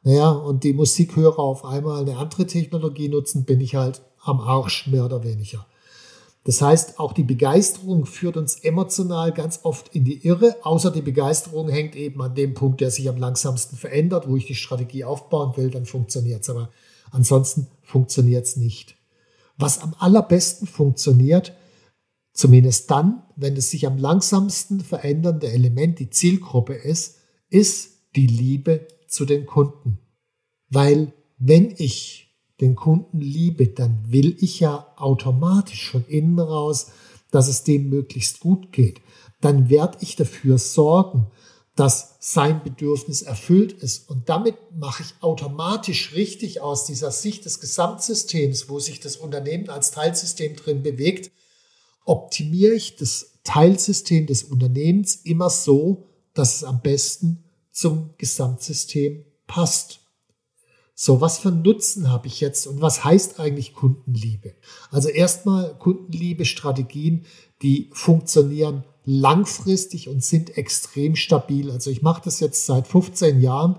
naja, 0.04 0.30
und 0.30 0.63
die 0.63 0.74
Musikhörer 0.74 1.39
auf 1.39 1.65
einmal 1.65 2.02
eine 2.02 2.17
andere 2.17 2.45
Technologie 2.45 3.10
nutzen, 3.10 3.43
bin 3.43 3.60
ich 3.60 3.76
halt 3.76 4.02
am 4.21 4.39
Arsch, 4.39 4.88
mehr 4.88 5.06
oder 5.06 5.24
weniger. 5.24 5.65
Das 6.45 6.62
heißt, 6.62 7.00
auch 7.00 7.12
die 7.13 7.24
Begeisterung 7.24 8.06
führt 8.06 8.38
uns 8.38 8.60
emotional 8.60 9.32
ganz 9.32 9.62
oft 9.63 9.95
in 9.95 10.04
die 10.04 10.28
Irre, 10.28 10.56
außer 10.62 10.91
die 10.91 11.02
Begeisterung 11.02 11.69
hängt 11.69 11.95
eben 11.95 12.21
an 12.21 12.36
dem 12.36 12.54
Punkt, 12.54 12.82
der 12.82 12.91
sich 12.91 13.10
am 13.10 13.17
langsamsten 13.17 13.80
verändert, 13.80 14.30
wo 14.30 14.38
ich 14.38 14.45
die 14.45 14.54
Strategie 14.54 15.04
aufbauen 15.04 15.58
will, 15.58 15.71
dann 15.71 15.88
funktioniert 15.88 16.43
es. 16.43 16.50
Aber 16.52 16.69
ansonsten 17.12 17.68
funktioniert 17.84 18.46
es 18.46 18.56
nicht. 18.56 18.96
Was 19.58 19.80
am 19.80 19.96
allerbesten 19.98 20.68
funktioniert, 20.68 21.54
zumindest 22.34 22.91
dann, 22.91 23.24
wenn 23.36 23.56
es 23.56 23.72
sich 23.72 23.88
am 23.88 23.98
langsamsten 23.98 24.82
verändernde 24.82 25.52
Element 25.52 26.00
die 26.00 26.10
Zielgruppe 26.10 26.74
ist, 26.74 27.18
ist 27.50 27.91
die 28.15 28.28
Liebe 28.28 28.88
zu 29.08 29.26
den 29.26 29.46
Kunden. 29.46 30.00
Weil 30.70 31.13
wenn 31.38 31.74
ich 31.78 32.26
den 32.62 32.76
Kunden 32.76 33.20
liebe, 33.20 33.68
dann 33.68 34.12
will 34.12 34.38
ich 34.39 34.60
ja 34.60 34.88
automatisch 34.96 35.89
von 35.89 36.06
innen 36.08 36.39
raus, 36.39 36.91
dass 37.32 37.48
es 37.48 37.63
dem 37.63 37.89
möglichst 37.89 38.39
gut 38.39 38.72
geht. 38.72 39.02
Dann 39.41 39.70
werde 39.70 39.98
ich 40.02 40.15
dafür 40.15 40.58
sorgen, 40.58 41.28
dass 41.76 42.16
sein 42.20 42.64
Bedürfnis 42.64 43.22
erfüllt 43.22 43.74
ist. 43.74 44.10
Und 44.10 44.30
damit 44.30 44.56
mache 44.78 45.04
ich 45.04 45.14
automatisch 45.22 46.14
richtig 46.16 46.62
aus 46.62 46.86
dieser 46.86 47.12
Sicht 47.12 47.46
des 47.46 47.60
Gesamtsystems, 47.60 48.70
wo 48.70 48.80
sich 48.80 49.02
das 49.02 49.18
Unternehmen 49.18 49.70
als 49.70 49.92
Teilsystem 49.92 50.56
drin 50.56 50.84
bewegt, 50.84 51.32
optimiere 52.06 52.74
ich 52.74 52.96
das 52.96 53.40
Teilsystem 53.44 54.26
des 54.26 54.44
Unternehmens 54.44 55.16
immer 55.16 55.50
so, 55.50 56.08
dass 56.34 56.58
es 56.58 56.64
am 56.64 56.82
besten 56.82 57.44
zum 57.72 58.12
Gesamtsystem 58.18 59.26
passt. 59.48 60.00
So, 60.98 61.20
was 61.20 61.40
für 61.40 61.52
Nutzen 61.52 62.10
habe 62.10 62.28
ich 62.28 62.40
jetzt 62.40 62.68
und 62.68 62.82
was 62.82 63.04
heißt 63.04 63.38
eigentlich 63.38 63.74
Kundenliebe? 63.74 64.54
Also 64.92 65.10
erstmal 65.10 65.78
Kundenliebe-Strategien, 65.78 67.26
die 67.62 67.90
funktionieren 67.92 68.86
langfristig 69.06 70.10
und 70.10 70.24
sind 70.24 70.58
extrem 70.58 71.15
stabil. 71.15 71.72
Also 71.72 71.89
ich 71.89 72.02
mache 72.02 72.24
das 72.26 72.39
jetzt 72.39 72.65
seit 72.65 72.88
15 72.88 73.39
Jahren 73.39 73.78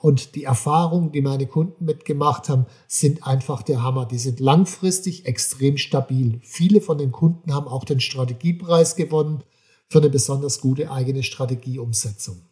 und 0.00 0.36
die 0.36 0.44
Erfahrungen, 0.44 1.10
die 1.10 1.22
meine 1.22 1.46
Kunden 1.46 1.84
mitgemacht 1.84 2.48
haben, 2.48 2.66
sind 2.86 3.26
einfach 3.26 3.62
der 3.62 3.82
Hammer. 3.82 4.06
Die 4.06 4.18
sind 4.18 4.38
langfristig 4.38 5.26
extrem 5.26 5.76
stabil. 5.76 6.40
Viele 6.42 6.80
von 6.80 6.98
den 6.98 7.10
Kunden 7.10 7.52
haben 7.52 7.66
auch 7.66 7.84
den 7.84 7.98
Strategiepreis 7.98 8.94
gewonnen 8.94 9.42
für 9.88 9.98
eine 9.98 10.10
besonders 10.10 10.60
gute 10.60 10.92
eigene 10.92 11.24
Strategieumsetzung. 11.24 12.42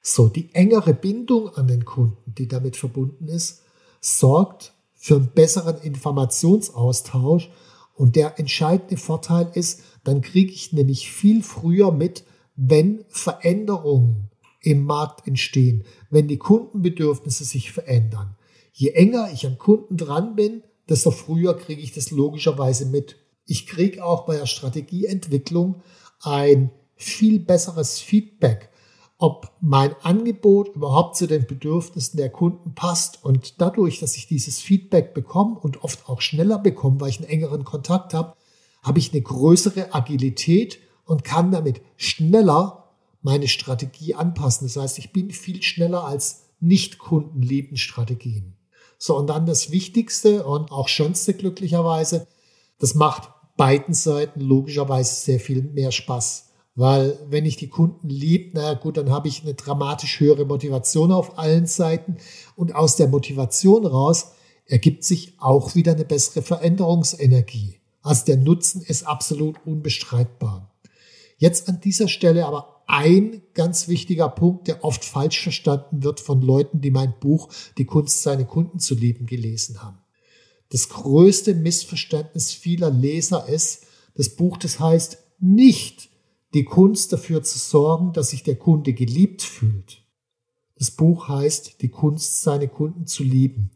So, 0.00 0.28
die 0.28 0.54
engere 0.54 0.94
Bindung 0.94 1.50
an 1.50 1.66
den 1.66 1.84
Kunden, 1.84 2.34
die 2.38 2.48
damit 2.48 2.76
verbunden 2.76 3.28
ist, 3.28 3.60
sorgt 4.00 4.72
für 4.94 5.16
einen 5.16 5.32
besseren 5.32 5.76
Informationsaustausch. 5.82 7.50
Und 7.94 8.16
der 8.16 8.38
entscheidende 8.38 8.96
Vorteil 8.96 9.50
ist, 9.52 9.82
dann 10.04 10.20
kriege 10.20 10.52
ich 10.52 10.72
nämlich 10.72 11.10
viel 11.10 11.42
früher 11.42 11.92
mit, 11.92 12.24
wenn 12.56 13.04
Veränderungen 13.08 14.30
im 14.60 14.84
Markt 14.84 15.26
entstehen, 15.26 15.84
wenn 16.10 16.28
die 16.28 16.38
Kundenbedürfnisse 16.38 17.44
sich 17.44 17.72
verändern. 17.72 18.36
Je 18.72 18.90
enger 18.90 19.30
ich 19.32 19.46
am 19.46 19.58
Kunden 19.58 19.96
dran 19.96 20.36
bin, 20.36 20.62
desto 20.88 21.10
früher 21.10 21.54
kriege 21.56 21.80
ich 21.80 21.92
das 21.92 22.10
logischerweise 22.10 22.86
mit. 22.86 23.16
Ich 23.46 23.66
kriege 23.66 24.04
auch 24.04 24.26
bei 24.26 24.36
der 24.36 24.46
Strategieentwicklung 24.46 25.82
ein 26.20 26.70
viel 26.96 27.40
besseres 27.40 27.98
Feedback 27.98 28.70
ob 29.20 29.52
mein 29.60 29.94
Angebot 30.00 30.74
überhaupt 30.74 31.14
zu 31.14 31.26
den 31.26 31.46
Bedürfnissen 31.46 32.16
der 32.16 32.30
Kunden 32.30 32.74
passt. 32.74 33.22
Und 33.22 33.60
dadurch, 33.60 34.00
dass 34.00 34.16
ich 34.16 34.26
dieses 34.26 34.60
Feedback 34.60 35.12
bekomme 35.12 35.58
und 35.58 35.84
oft 35.84 36.08
auch 36.08 36.22
schneller 36.22 36.58
bekomme, 36.58 37.00
weil 37.00 37.10
ich 37.10 37.18
einen 37.18 37.28
engeren 37.28 37.64
Kontakt 37.64 38.14
habe, 38.14 38.34
habe 38.82 38.98
ich 38.98 39.12
eine 39.12 39.22
größere 39.22 39.94
Agilität 39.94 40.78
und 41.04 41.24
kann 41.24 41.50
damit 41.50 41.80
schneller 41.96 42.90
meine 43.22 43.48
Strategie 43.48 44.14
anpassen. 44.14 44.66
Das 44.66 44.76
heißt, 44.76 44.98
ich 44.98 45.12
bin 45.12 45.30
viel 45.30 45.62
schneller 45.62 46.04
als 46.04 46.46
nicht 46.60 46.98
kundenliebende 46.98 47.78
Strategien. 47.78 48.54
So, 48.98 49.16
und 49.16 49.28
dann 49.28 49.46
das 49.46 49.70
Wichtigste 49.70 50.44
und 50.44 50.72
auch 50.72 50.88
schönste 50.88 51.34
glücklicherweise, 51.34 52.26
das 52.78 52.94
macht 52.94 53.30
beiden 53.56 53.94
Seiten 53.94 54.40
logischerweise 54.40 55.14
sehr 55.14 55.40
viel 55.40 55.62
mehr 55.62 55.92
Spaß. 55.92 56.50
Weil 56.74 57.18
wenn 57.28 57.44
ich 57.44 57.56
die 57.56 57.68
Kunden 57.68 58.08
lieb, 58.08 58.52
na 58.54 58.74
gut, 58.74 58.96
dann 58.96 59.10
habe 59.10 59.28
ich 59.28 59.42
eine 59.42 59.54
dramatisch 59.54 60.20
höhere 60.20 60.44
Motivation 60.44 61.12
auf 61.12 61.38
allen 61.38 61.66
Seiten. 61.66 62.16
Und 62.56 62.74
aus 62.74 62.96
der 62.96 63.08
Motivation 63.08 63.84
raus 63.84 64.32
ergibt 64.66 65.04
sich 65.04 65.34
auch 65.38 65.74
wieder 65.74 65.92
eine 65.92 66.04
bessere 66.04 66.42
Veränderungsenergie. 66.42 67.79
Also 68.02 68.24
der 68.26 68.36
Nutzen 68.36 68.82
ist 68.82 69.06
absolut 69.06 69.56
unbestreitbar. 69.66 70.74
Jetzt 71.36 71.68
an 71.68 71.80
dieser 71.80 72.08
Stelle 72.08 72.46
aber 72.46 72.82
ein 72.86 73.42
ganz 73.54 73.88
wichtiger 73.88 74.28
Punkt, 74.28 74.68
der 74.68 74.84
oft 74.84 75.04
falsch 75.04 75.40
verstanden 75.42 76.02
wird 76.02 76.20
von 76.20 76.42
Leuten, 76.42 76.80
die 76.80 76.90
mein 76.90 77.14
Buch 77.20 77.48
Die 77.78 77.84
Kunst, 77.84 78.22
seine 78.22 78.46
Kunden 78.46 78.78
zu 78.78 78.94
lieben 78.94 79.26
gelesen 79.26 79.82
haben. 79.82 79.98
Das 80.70 80.88
größte 80.88 81.54
Missverständnis 81.54 82.52
vieler 82.52 82.90
Leser 82.90 83.48
ist, 83.48 83.86
das 84.14 84.30
Buch, 84.30 84.56
das 84.56 84.80
heißt 84.80 85.18
nicht 85.38 86.10
die 86.52 86.64
Kunst 86.64 87.12
dafür 87.12 87.42
zu 87.42 87.58
sorgen, 87.58 88.12
dass 88.12 88.30
sich 88.30 88.42
der 88.42 88.56
Kunde 88.56 88.92
geliebt 88.92 89.42
fühlt. 89.42 90.02
Das 90.76 90.90
Buch 90.90 91.28
heißt 91.28 91.82
Die 91.82 91.88
Kunst, 91.88 92.42
seine 92.42 92.66
Kunden 92.68 93.06
zu 93.06 93.22
lieben. 93.22 93.70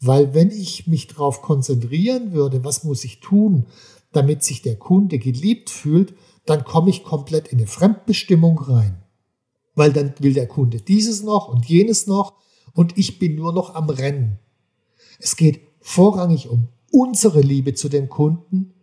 Weil 0.00 0.34
wenn 0.34 0.50
ich 0.50 0.86
mich 0.86 1.08
darauf 1.08 1.42
konzentrieren 1.42 2.32
würde, 2.32 2.64
was 2.64 2.84
muss 2.84 3.04
ich 3.04 3.20
tun, 3.20 3.66
damit 4.12 4.42
sich 4.42 4.62
der 4.62 4.76
Kunde 4.76 5.18
geliebt 5.18 5.70
fühlt, 5.70 6.14
dann 6.46 6.64
komme 6.64 6.90
ich 6.90 7.04
komplett 7.04 7.48
in 7.48 7.58
eine 7.58 7.66
Fremdbestimmung 7.66 8.58
rein. 8.58 9.02
Weil 9.74 9.92
dann 9.92 10.14
will 10.18 10.32
der 10.32 10.48
Kunde 10.48 10.80
dieses 10.80 11.22
noch 11.22 11.48
und 11.48 11.66
jenes 11.66 12.06
noch 12.06 12.34
und 12.72 12.96
ich 12.98 13.18
bin 13.18 13.36
nur 13.36 13.52
noch 13.52 13.74
am 13.74 13.90
Rennen. 13.90 14.38
Es 15.18 15.36
geht 15.36 15.60
vorrangig 15.80 16.48
um 16.48 16.68
unsere 16.90 17.40
Liebe 17.40 17.74
zu 17.74 17.88
den 17.88 18.08
Kunden 18.08 18.74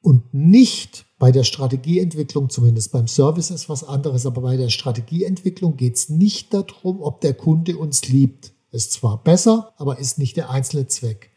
und 0.00 0.34
nicht 0.34 1.06
bei 1.18 1.32
der 1.32 1.44
Strategieentwicklung, 1.44 2.50
zumindest 2.50 2.92
beim 2.92 3.06
Service 3.06 3.50
ist 3.50 3.68
was 3.68 3.84
anderes, 3.84 4.26
aber 4.26 4.42
bei 4.42 4.56
der 4.56 4.68
Strategieentwicklung 4.68 5.76
geht 5.76 5.96
es 5.96 6.08
nicht 6.10 6.52
darum, 6.52 7.00
ob 7.00 7.20
der 7.22 7.32
Kunde 7.32 7.78
uns 7.78 8.06
liebt. 8.08 8.53
Ist 8.74 8.92
zwar 8.92 9.22
besser, 9.22 9.72
aber 9.76 9.98
ist 10.00 10.18
nicht 10.18 10.36
der 10.36 10.50
einzelne 10.50 10.88
Zweck. 10.88 11.30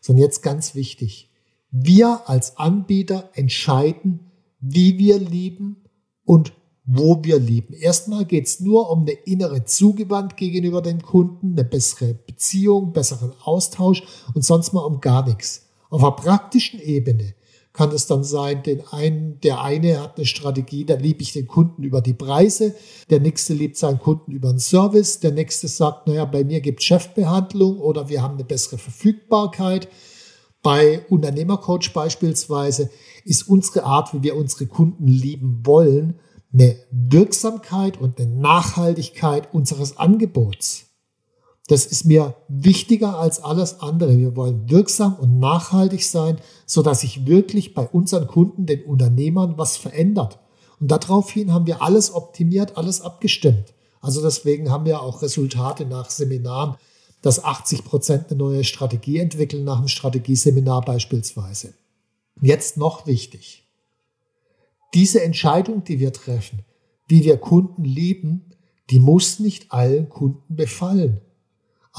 Sondern 0.00 0.24
jetzt 0.24 0.42
ganz 0.42 0.74
wichtig. 0.74 1.30
Wir 1.70 2.22
als 2.26 2.56
Anbieter 2.56 3.28
entscheiden, 3.34 4.30
wie 4.60 4.98
wir 4.98 5.18
lieben 5.18 5.84
und 6.24 6.54
wo 6.86 7.22
wir 7.22 7.38
lieben. 7.38 7.74
Erstmal 7.74 8.24
geht 8.24 8.46
es 8.46 8.60
nur 8.60 8.90
um 8.90 9.02
eine 9.02 9.12
innere 9.12 9.64
Zugewandt 9.66 10.38
gegenüber 10.38 10.80
dem 10.80 11.02
Kunden, 11.02 11.52
eine 11.52 11.64
bessere 11.64 12.14
Beziehung, 12.14 12.94
besseren 12.94 13.34
Austausch 13.42 14.02
und 14.34 14.44
sonst 14.44 14.72
mal 14.72 14.80
um 14.80 15.02
gar 15.02 15.26
nichts. 15.26 15.66
Auf 15.90 16.02
einer 16.02 16.12
praktischen 16.12 16.80
Ebene 16.80 17.34
kann 17.72 17.92
es 17.92 18.06
dann 18.06 18.24
sein, 18.24 18.62
den 18.62 18.82
einen, 18.88 19.40
der 19.40 19.62
eine 19.62 20.02
hat 20.02 20.16
eine 20.16 20.26
Strategie, 20.26 20.84
da 20.84 20.94
liebe 20.94 21.22
ich 21.22 21.32
den 21.32 21.46
Kunden 21.46 21.84
über 21.84 22.00
die 22.00 22.14
Preise, 22.14 22.74
der 23.10 23.20
nächste 23.20 23.54
liebt 23.54 23.76
seinen 23.76 24.00
Kunden 24.00 24.32
über 24.32 24.50
den 24.50 24.58
Service, 24.58 25.20
der 25.20 25.30
nächste 25.32 25.68
sagt, 25.68 26.08
naja, 26.08 26.24
bei 26.24 26.42
mir 26.42 26.60
gibt 26.60 26.80
es 26.80 26.86
Chefbehandlung 26.86 27.78
oder 27.78 28.08
wir 28.08 28.22
haben 28.22 28.34
eine 28.34 28.44
bessere 28.44 28.78
Verfügbarkeit. 28.78 29.88
Bei 30.62 31.06
Unternehmercoach 31.08 31.92
beispielsweise 31.94 32.90
ist 33.24 33.48
unsere 33.48 33.84
Art, 33.84 34.12
wie 34.12 34.22
wir 34.22 34.36
unsere 34.36 34.66
Kunden 34.66 35.06
lieben 35.06 35.60
wollen, 35.64 36.18
eine 36.52 36.76
Wirksamkeit 36.90 38.00
und 38.00 38.20
eine 38.20 38.30
Nachhaltigkeit 38.34 39.54
unseres 39.54 39.96
Angebots. 39.96 40.89
Das 41.70 41.86
ist 41.86 42.04
mir 42.04 42.34
wichtiger 42.48 43.16
als 43.20 43.44
alles 43.44 43.78
andere. 43.78 44.18
Wir 44.18 44.34
wollen 44.34 44.68
wirksam 44.68 45.14
und 45.14 45.38
nachhaltig 45.38 46.04
sein, 46.04 46.40
so 46.66 46.82
dass 46.82 47.02
sich 47.02 47.26
wirklich 47.26 47.74
bei 47.74 47.86
unseren 47.86 48.26
Kunden, 48.26 48.66
den 48.66 48.82
Unternehmern, 48.82 49.56
was 49.56 49.76
verändert. 49.76 50.40
Und 50.80 50.90
daraufhin 50.90 51.52
haben 51.52 51.68
wir 51.68 51.80
alles 51.80 52.12
optimiert, 52.12 52.76
alles 52.76 53.02
abgestimmt. 53.02 53.72
Also 54.00 54.20
deswegen 54.20 54.68
haben 54.68 54.84
wir 54.84 55.00
auch 55.00 55.22
Resultate 55.22 55.84
nach 55.84 56.10
Seminaren, 56.10 56.74
dass 57.22 57.44
80 57.44 57.84
Prozent 57.84 58.30
eine 58.30 58.38
neue 58.38 58.64
Strategie 58.64 59.18
entwickeln 59.18 59.62
nach 59.62 59.78
einem 59.78 59.86
Strategieseminar 59.86 60.80
beispielsweise. 60.80 61.74
Jetzt 62.42 62.78
noch 62.78 63.06
wichtig. 63.06 63.68
Diese 64.92 65.22
Entscheidung, 65.22 65.84
die 65.84 66.00
wir 66.00 66.12
treffen, 66.12 66.64
wie 67.06 67.22
wir 67.22 67.36
Kunden 67.36 67.84
lieben, 67.84 68.56
die 68.90 68.98
muss 68.98 69.38
nicht 69.38 69.70
allen 69.70 70.08
Kunden 70.08 70.56
befallen. 70.56 71.20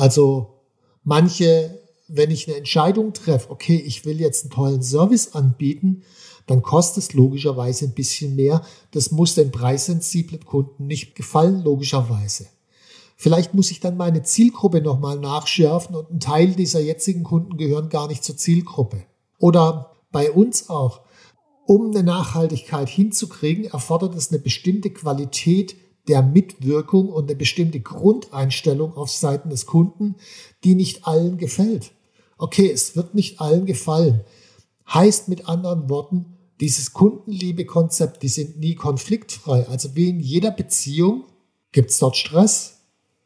Also 0.01 0.63
manche, 1.03 1.79
wenn 2.07 2.31
ich 2.31 2.47
eine 2.47 2.57
Entscheidung 2.57 3.13
treffe, 3.13 3.51
okay, 3.51 3.75
ich 3.75 4.03
will 4.03 4.19
jetzt 4.19 4.45
einen 4.45 4.49
tollen 4.49 4.81
Service 4.81 5.35
anbieten, 5.35 6.01
dann 6.47 6.63
kostet 6.63 7.03
es 7.03 7.13
logischerweise 7.13 7.85
ein 7.85 7.93
bisschen 7.93 8.35
mehr. 8.35 8.63
Das 8.89 9.11
muss 9.11 9.35
den 9.35 9.51
preissensiblen 9.51 10.43
Kunden 10.43 10.87
nicht 10.87 11.13
gefallen, 11.13 11.61
logischerweise. 11.63 12.47
Vielleicht 13.15 13.53
muss 13.53 13.69
ich 13.69 13.79
dann 13.79 13.95
meine 13.95 14.23
Zielgruppe 14.23 14.81
nochmal 14.81 15.19
nachschärfen 15.19 15.95
und 15.95 16.09
ein 16.09 16.19
Teil 16.19 16.55
dieser 16.55 16.79
jetzigen 16.79 17.21
Kunden 17.21 17.57
gehören 17.57 17.89
gar 17.89 18.07
nicht 18.07 18.23
zur 18.23 18.35
Zielgruppe. 18.35 19.03
Oder 19.37 19.91
bei 20.11 20.31
uns 20.31 20.67
auch. 20.71 21.01
Um 21.67 21.91
eine 21.91 22.01
Nachhaltigkeit 22.01 22.89
hinzukriegen, 22.89 23.65
erfordert 23.65 24.15
es 24.15 24.31
eine 24.31 24.39
bestimmte 24.39 24.89
Qualität 24.89 25.75
der 26.07 26.21
Mitwirkung 26.21 27.09
und 27.09 27.29
eine 27.29 27.35
bestimmte 27.35 27.79
Grundeinstellung 27.79 28.95
auf 28.95 29.11
Seiten 29.11 29.49
des 29.49 29.65
Kunden, 29.65 30.15
die 30.63 30.75
nicht 30.75 31.05
allen 31.07 31.37
gefällt. 31.37 31.91
Okay, 32.37 32.71
es 32.71 32.95
wird 32.95 33.13
nicht 33.13 33.39
allen 33.39 33.65
gefallen. 33.65 34.21
Heißt 34.91 35.29
mit 35.29 35.47
anderen 35.47 35.89
Worten, 35.89 36.37
dieses 36.59 36.93
Kundenliebe-Konzept, 36.93 38.23
die 38.23 38.29
sind 38.29 38.59
nie 38.59 38.75
konfliktfrei. 38.75 39.67
Also 39.67 39.95
wie 39.95 40.09
in 40.09 40.19
jeder 40.19 40.51
Beziehung 40.51 41.25
gibt 41.71 41.91
es 41.91 41.99
dort 41.99 42.17
Stress. 42.17 42.77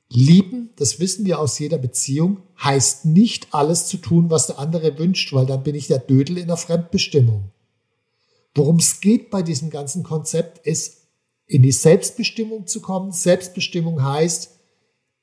Lieben, 0.10 0.70
das 0.78 1.00
wissen 1.00 1.26
wir 1.26 1.40
aus 1.40 1.58
jeder 1.60 1.78
Beziehung, 1.78 2.44
heißt 2.64 3.06
nicht 3.06 3.54
alles 3.54 3.88
zu 3.88 3.98
tun, 3.98 4.30
was 4.30 4.48
der 4.48 4.60
andere 4.60 4.98
wünscht, 5.00 5.34
weil 5.34 5.46
dann 5.46 5.64
bin 5.64 5.76
ich 5.76 5.88
der 5.88 6.00
Dödel 6.00 6.38
in 6.38 6.48
der 6.48 6.58
Fremdbestimmung. 6.58 7.52
Worum 8.54 8.78
es 8.78 9.02
geht 9.02 9.30
bei 9.30 9.42
diesem 9.42 9.70
ganzen 9.70 10.04
Konzept 10.04 10.66
ist, 10.66 11.05
in 11.47 11.62
die 11.62 11.71
Selbstbestimmung 11.71 12.67
zu 12.67 12.81
kommen. 12.81 13.12
Selbstbestimmung 13.12 14.03
heißt, 14.03 14.51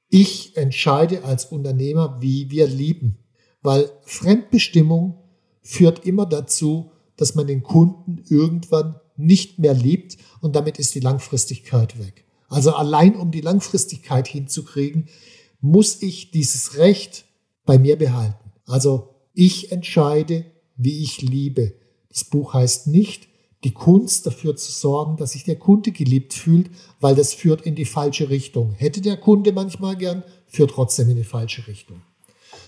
ich 0.09 0.57
entscheide 0.57 1.25
als 1.25 1.47
Unternehmer, 1.47 2.19
wie 2.21 2.51
wir 2.51 2.67
lieben. 2.67 3.19
Weil 3.63 3.91
Fremdbestimmung 4.03 5.19
führt 5.63 6.05
immer 6.05 6.27
dazu, 6.27 6.91
dass 7.17 7.35
man 7.35 7.47
den 7.47 7.63
Kunden 7.63 8.25
irgendwann 8.29 8.97
nicht 9.17 9.59
mehr 9.59 9.75
liebt 9.75 10.17
und 10.41 10.57
damit 10.57 10.79
ist 10.79 10.95
die 10.95 11.01
Langfristigkeit 11.01 11.99
weg. 11.99 12.25
Also 12.49 12.75
allein 12.75 13.17
um 13.17 13.31
die 13.31 13.41
Langfristigkeit 13.41 14.29
hinzukriegen, 14.29 15.09
muss 15.61 16.03
ich 16.03 16.31
dieses 16.31 16.77
Recht 16.77 17.25
bei 17.65 17.79
mir 17.79 17.97
behalten. 17.97 18.53
Also 18.67 19.15
ich 19.33 19.73
entscheide, 19.73 20.45
wie 20.77 21.03
ich 21.03 21.23
liebe. 21.23 21.75
Das 22.09 22.25
Buch 22.25 22.53
heißt 22.53 22.89
nicht, 22.89 23.29
die 23.65 23.73
Kunst 23.73 24.27
dafür 24.27 24.57
zu 24.57 24.73
sorgen, 24.73 25.17
dass 25.17 25.33
sich 25.33 25.45
der 25.45 25.57
Kunde 25.57 25.93
geliebt 25.93 26.35
fühlt, 26.35 26.71
weil 27.01 27.15
das 27.15 27.33
führt 27.33 27.63
in 27.63 27.75
die 27.75 27.85
falsche 27.85 28.29
Richtung. 28.29 28.73
Hätte 28.73 29.01
der 29.01 29.17
Kunde 29.17 29.53
manchmal 29.53 29.97
gern, 29.97 30.25
führt 30.47 30.73
trotzdem 30.73 31.09
in 31.11 31.17
die 31.17 31.25
falsche 31.25 31.67
Richtung. 31.67 32.03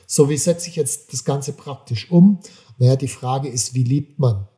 So, 0.07 0.29
wie 0.29 0.37
setze 0.37 0.69
ich 0.69 0.77
jetzt 0.77 1.13
das 1.13 1.25
Ganze 1.25 1.53
praktisch 1.53 2.11
um? 2.11 2.39
Naja, 2.79 2.97
die 2.97 3.09
Frage 3.09 3.49
ist, 3.49 3.75
wie 3.75 3.83
liebt 3.83 4.19
man? 4.19 4.49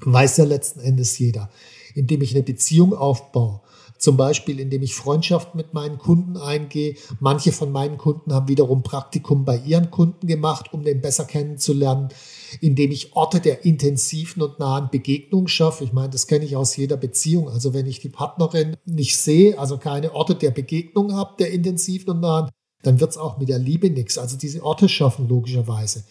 Weiß 0.00 0.36
ja 0.36 0.44
letzten 0.44 0.80
Endes 0.80 1.18
jeder. 1.18 1.50
Indem 1.94 2.22
ich 2.22 2.34
eine 2.34 2.42
Beziehung 2.42 2.94
aufbaue, 2.94 3.62
zum 3.98 4.16
Beispiel, 4.16 4.60
indem 4.60 4.82
ich 4.82 4.94
Freundschaft 4.94 5.54
mit 5.54 5.72
meinen 5.72 5.98
Kunden 5.98 6.36
eingehe. 6.36 6.96
Manche 7.20 7.52
von 7.52 7.72
meinen 7.72 7.96
Kunden 7.96 8.32
haben 8.32 8.48
wiederum 8.48 8.82
Praktikum 8.82 9.44
bei 9.44 9.56
ihren 9.56 9.90
Kunden 9.90 10.26
gemacht, 10.26 10.72
um 10.72 10.84
den 10.84 11.00
besser 11.00 11.24
kennenzulernen, 11.24 12.10
indem 12.60 12.90
ich 12.92 13.14
Orte 13.14 13.40
der 13.40 13.64
intensiven 13.64 14.42
und 14.42 14.58
nahen 14.58 14.88
Begegnung 14.90 15.48
schaffe. 15.48 15.84
Ich 15.84 15.92
meine, 15.92 16.10
das 16.10 16.26
kenne 16.26 16.44
ich 16.44 16.56
aus 16.56 16.76
jeder 16.76 16.96
Beziehung. 16.96 17.48
Also 17.48 17.74
wenn 17.74 17.86
ich 17.86 18.00
die 18.00 18.08
Partnerin 18.08 18.76
nicht 18.84 19.18
sehe, 19.18 19.58
also 19.58 19.78
keine 19.78 20.14
Orte 20.14 20.34
der 20.34 20.50
Begegnung 20.50 21.14
habe, 21.14 21.34
der 21.38 21.52
intensiven 21.52 22.10
und 22.10 22.20
nahen, 22.20 22.50
dann 22.82 23.00
wird 23.00 23.10
es 23.10 23.18
auch 23.18 23.38
mit 23.38 23.48
der 23.48 23.58
Liebe 23.58 23.90
nichts. 23.90 24.18
Also 24.18 24.36
diese 24.36 24.62
Orte 24.62 24.88
schaffen 24.88 25.28
logischerweise. 25.28 26.04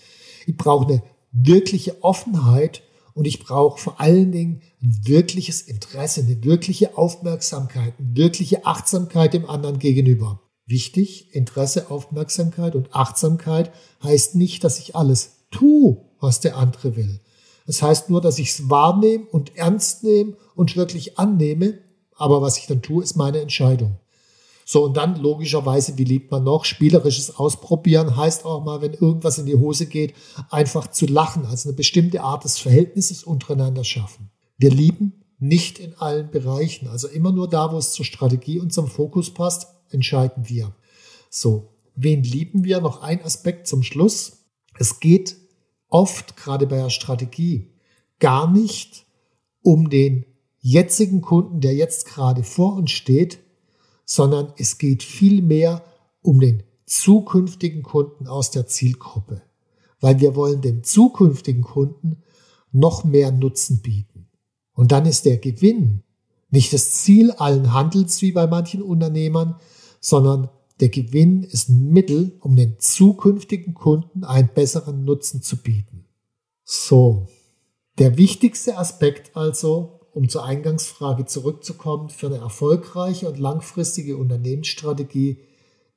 Ich 0.45 0.58
brauche 0.58 0.88
eine 0.88 1.04
wirkliche 1.32 2.04
Offenheit 2.04 2.82
und 3.13 3.26
ich 3.26 3.39
brauche 3.39 3.80
vor 3.80 4.02
allen 4.02 4.32
Dingen 4.32 4.62
ein 4.84 5.00
wirkliches 5.06 5.62
Interesse, 5.62 6.21
eine 6.21 6.43
wirkliche 6.43 6.98
Aufmerksamkeit, 6.98 7.93
eine 7.98 8.15
wirkliche 8.15 8.65
Achtsamkeit 8.65 9.34
dem 9.34 9.50
anderen 9.50 9.80
gegenüber. 9.80 10.41
Wichtig, 10.67 11.34
Interesse, 11.34 11.91
Aufmerksamkeit 11.91 12.76
und 12.76 12.93
Achtsamkeit 12.93 13.71
heißt 14.04 14.36
nicht, 14.36 14.63
dass 14.63 14.80
ich 14.80 14.95
alles 14.95 15.45
tue, 15.52 16.02
was 16.26 16.40
der 16.40 16.58
andere 16.58 16.96
will. 16.96 17.20
Es 17.68 17.78
das 17.78 17.82
heißt 17.82 18.10
nur, 18.10 18.22
dass 18.22 18.38
ich 18.40 18.50
es 18.50 18.70
wahrnehme 18.70 19.26
und 19.32 19.56
ernst 19.56 20.04
nehme 20.04 20.34
und 20.56 20.76
wirklich 20.76 21.18
annehme, 21.18 21.80
aber 22.16 22.42
was 22.42 22.58
ich 22.58 22.68
dann 22.68 22.82
tue, 22.82 23.04
ist 23.04 23.16
meine 23.16 23.40
Entscheidung. 23.40 23.98
So, 24.68 24.84
und 24.84 24.98
dann 24.98 25.22
logischerweise, 25.22 25.98
wie 25.98 26.04
liebt 26.04 26.32
man 26.32 26.44
noch? 26.44 26.66
Spielerisches 26.66 27.36
Ausprobieren 27.36 28.18
heißt 28.18 28.46
auch 28.46 28.64
mal, 28.64 28.82
wenn 28.82 28.94
irgendwas 28.94 29.38
in 29.38 29.46
die 29.46 29.56
Hose 29.56 29.86
geht, 29.86 30.16
einfach 30.50 30.88
zu 30.88 31.06
lachen, 31.06 31.46
also 31.46 31.70
eine 31.70 31.76
bestimmte 31.76 32.22
Art 32.22 32.44
des 32.44 32.58
Verhältnisses 32.58 33.24
untereinander 33.24 33.84
schaffen. 33.84 34.32
Wir 34.58 34.72
lieben 34.72 35.24
nicht 35.38 35.78
in 35.78 35.94
allen 35.96 36.32
Bereichen, 36.32 36.88
also 36.88 37.08
immer 37.08 37.32
nur 37.32 37.48
da, 37.48 37.72
wo 37.72 37.78
es 37.78 37.92
zur 37.92 38.06
Strategie 38.06 38.60
und 38.60 38.74
zum 38.74 38.88
Fokus 38.88 39.32
passt, 39.32 39.68
entscheiden 39.90 40.50
wir. 40.50 40.74
So, 41.30 41.76
wen 41.96 42.24
lieben 42.24 42.64
wir? 42.64 42.82
Noch 42.82 43.02
ein 43.04 43.24
Aspekt 43.24 43.68
zum 43.68 43.84
Schluss. 43.84 44.46
Es 44.80 45.00
geht 45.00 45.36
oft, 45.95 46.36
gerade 46.36 46.67
bei 46.67 46.75
der 46.75 46.89
Strategie, 46.89 47.71
gar 48.19 48.51
nicht 48.51 49.05
um 49.62 49.89
den 49.89 50.25
jetzigen 50.60 51.21
Kunden, 51.21 51.62
der 51.62 51.73
jetzt 51.73 52.05
gerade 52.05 52.43
vor 52.43 52.75
uns 52.75 52.91
steht, 52.91 53.39
sondern 54.03 54.51
es 54.58 54.77
geht 54.77 55.03
vielmehr 55.03 55.84
um 56.21 56.41
den 56.41 56.63
zukünftigen 56.86 57.81
Kunden 57.81 58.27
aus 58.27 58.51
der 58.51 58.67
Zielgruppe, 58.67 59.41
weil 60.01 60.19
wir 60.19 60.36
wollen 60.36 60.62
den 60.62 60.84
zukünftigen 60.84 61.63
Kunden 61.63 62.21
noch 62.73 63.05
mehr 63.05 63.31
Nutzen 63.31 63.81
bieten. 63.81 64.27
Und 64.73 64.91
dann 64.91 65.05
ist 65.05 65.23
der 65.23 65.38
Gewinn 65.38 66.03
nicht 66.49 66.73
das 66.73 66.91
Ziel 66.91 67.31
allen 67.31 67.71
Handels 67.71 68.21
wie 68.21 68.34
bei 68.34 68.47
manchen 68.47 68.81
Unternehmern, 68.81 69.55
sondern 70.01 70.49
der 70.80 70.90
Gewinn 70.90 71.44
ist 71.44 71.70
ein 71.70 71.90
Mittel, 71.90 72.38
um 72.42 72.56
den 72.56 72.80
zukünftigen 72.80 73.74
Kunden 73.74 74.24
einen 74.24 74.50
besseren 74.54 75.06
Nutzen 75.06 75.42
zu 75.42 75.58
bieten. 75.58 76.06
So, 76.64 77.28
der 77.98 78.18
wichtigste 78.18 78.78
Aspekt 78.78 79.36
also 79.38 79.96
um 80.16 80.30
zur 80.30 80.46
Eingangsfrage 80.46 81.26
zurückzukommen, 81.26 82.08
für 82.08 82.28
eine 82.28 82.38
erfolgreiche 82.38 83.28
und 83.28 83.38
langfristige 83.38 84.16
Unternehmensstrategie 84.16 85.40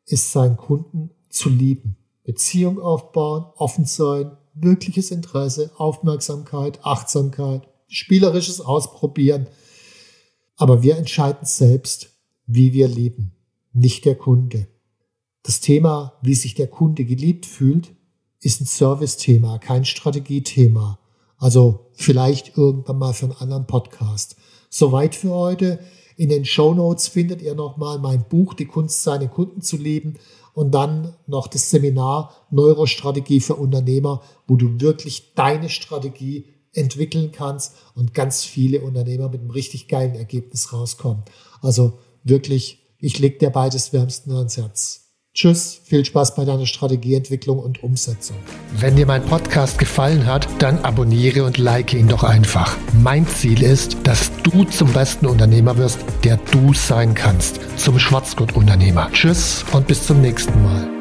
ist 0.07 0.33
seinen 0.33 0.57
Kunden 0.57 1.11
zu 1.29 1.49
lieben. 1.49 1.97
Beziehung 2.25 2.81
aufbauen, 2.81 3.45
offen 3.55 3.85
sein, 3.85 4.37
wirkliches 4.55 5.13
Interesse, 5.13 5.71
Aufmerksamkeit, 5.77 6.85
Achtsamkeit, 6.85 7.69
spielerisches 7.87 8.61
Ausprobieren. 8.61 9.47
Aber 10.57 10.83
wir 10.83 10.97
entscheiden 10.97 11.47
selbst, 11.47 12.11
wie 12.45 12.73
wir 12.73 12.89
lieben, 12.89 13.37
nicht 13.73 14.05
der 14.05 14.15
Kunde. 14.17 14.69
Das 15.43 15.61
Thema, 15.61 16.15
wie 16.23 16.35
sich 16.35 16.55
der 16.55 16.67
Kunde 16.67 17.05
geliebt 17.05 17.47
fühlt, 17.47 17.95
ist 18.41 18.61
ein 18.61 18.67
Service-Thema, 18.67 19.59
kein 19.59 19.85
Strategiethema. 19.85 20.99
Also 21.37 21.91
vielleicht 21.93 22.57
irgendwann 22.57 22.99
mal 22.99 23.13
für 23.13 23.27
einen 23.27 23.37
anderen 23.41 23.67
Podcast. 23.67 24.37
Soweit 24.71 25.15
für 25.15 25.31
heute. 25.31 25.79
In 26.17 26.29
den 26.31 26.45
Show 26.45 26.75
Notes 26.75 27.07
findet 27.07 27.43
ihr 27.43 27.55
nochmal 27.55 28.01
mein 28.01 28.25
Buch 28.29 28.55
Die 28.55 28.67
Kunst, 28.67 29.05
seine 29.05 29.29
Kunden 29.29 29.63
zu 29.63 29.77
lieben 29.77 30.19
und 30.53 30.73
dann 30.73 31.15
noch 31.29 31.47
das 31.47 31.71
Seminar 31.71 32.35
Neurostrategie 32.51 33.39
für 33.39 33.55
Unternehmer, 33.55 34.23
wo 34.49 34.57
du 34.57 34.81
wirklich 34.81 35.35
deine 35.35 35.69
Strategie 35.69 36.47
entwickeln 36.73 37.31
kannst 37.31 37.77
und 37.95 38.15
ganz 38.15 38.45
viele 38.45 38.81
Unternehmer 38.81 39.29
mit 39.29 39.41
einem 39.41 39.51
richtig 39.51 39.87
geilen 39.87 40.17
Ergebnis 40.17 40.73
rauskommen. 40.73 41.23
Also 41.63 42.01
wirklich, 42.25 42.88
ich 43.01 43.19
leg 43.19 43.39
dir 43.39 43.51
beides 43.51 43.93
wärmsten 43.93 44.33
ans 44.33 44.57
Herz. 44.57 45.05
Tschüss, 45.35 45.81
viel 45.85 46.05
Spaß 46.05 46.35
bei 46.35 46.45
deiner 46.45 46.67
Strategieentwicklung 46.67 47.61
und 47.61 47.85
Umsetzung. 47.85 48.37
Wenn 48.77 48.97
dir 48.97 49.07
mein 49.07 49.25
Podcast 49.25 49.79
gefallen 49.79 50.27
hat, 50.27 50.49
dann 50.59 50.81
abonniere 50.81 51.45
und 51.45 51.59
like 51.59 51.95
ihn 51.95 52.09
doch 52.09 52.25
einfach. 52.25 52.77
Mein 53.01 53.25
Ziel 53.29 53.63
ist, 53.63 53.97
dass 54.03 54.33
du 54.43 54.65
zum 54.65 54.93
besten 54.93 55.27
Unternehmer 55.27 55.77
wirst, 55.77 56.01
der 56.25 56.39
du 56.51 56.75
sein 56.75 57.15
kannst. 57.15 57.61
Zum 57.79 58.01
Schwarzgurt-Unternehmer. 58.01 59.11
Tschüss 59.13 59.65
und 59.73 59.87
bis 59.87 60.05
zum 60.05 60.21
nächsten 60.21 60.61
Mal. 60.65 60.98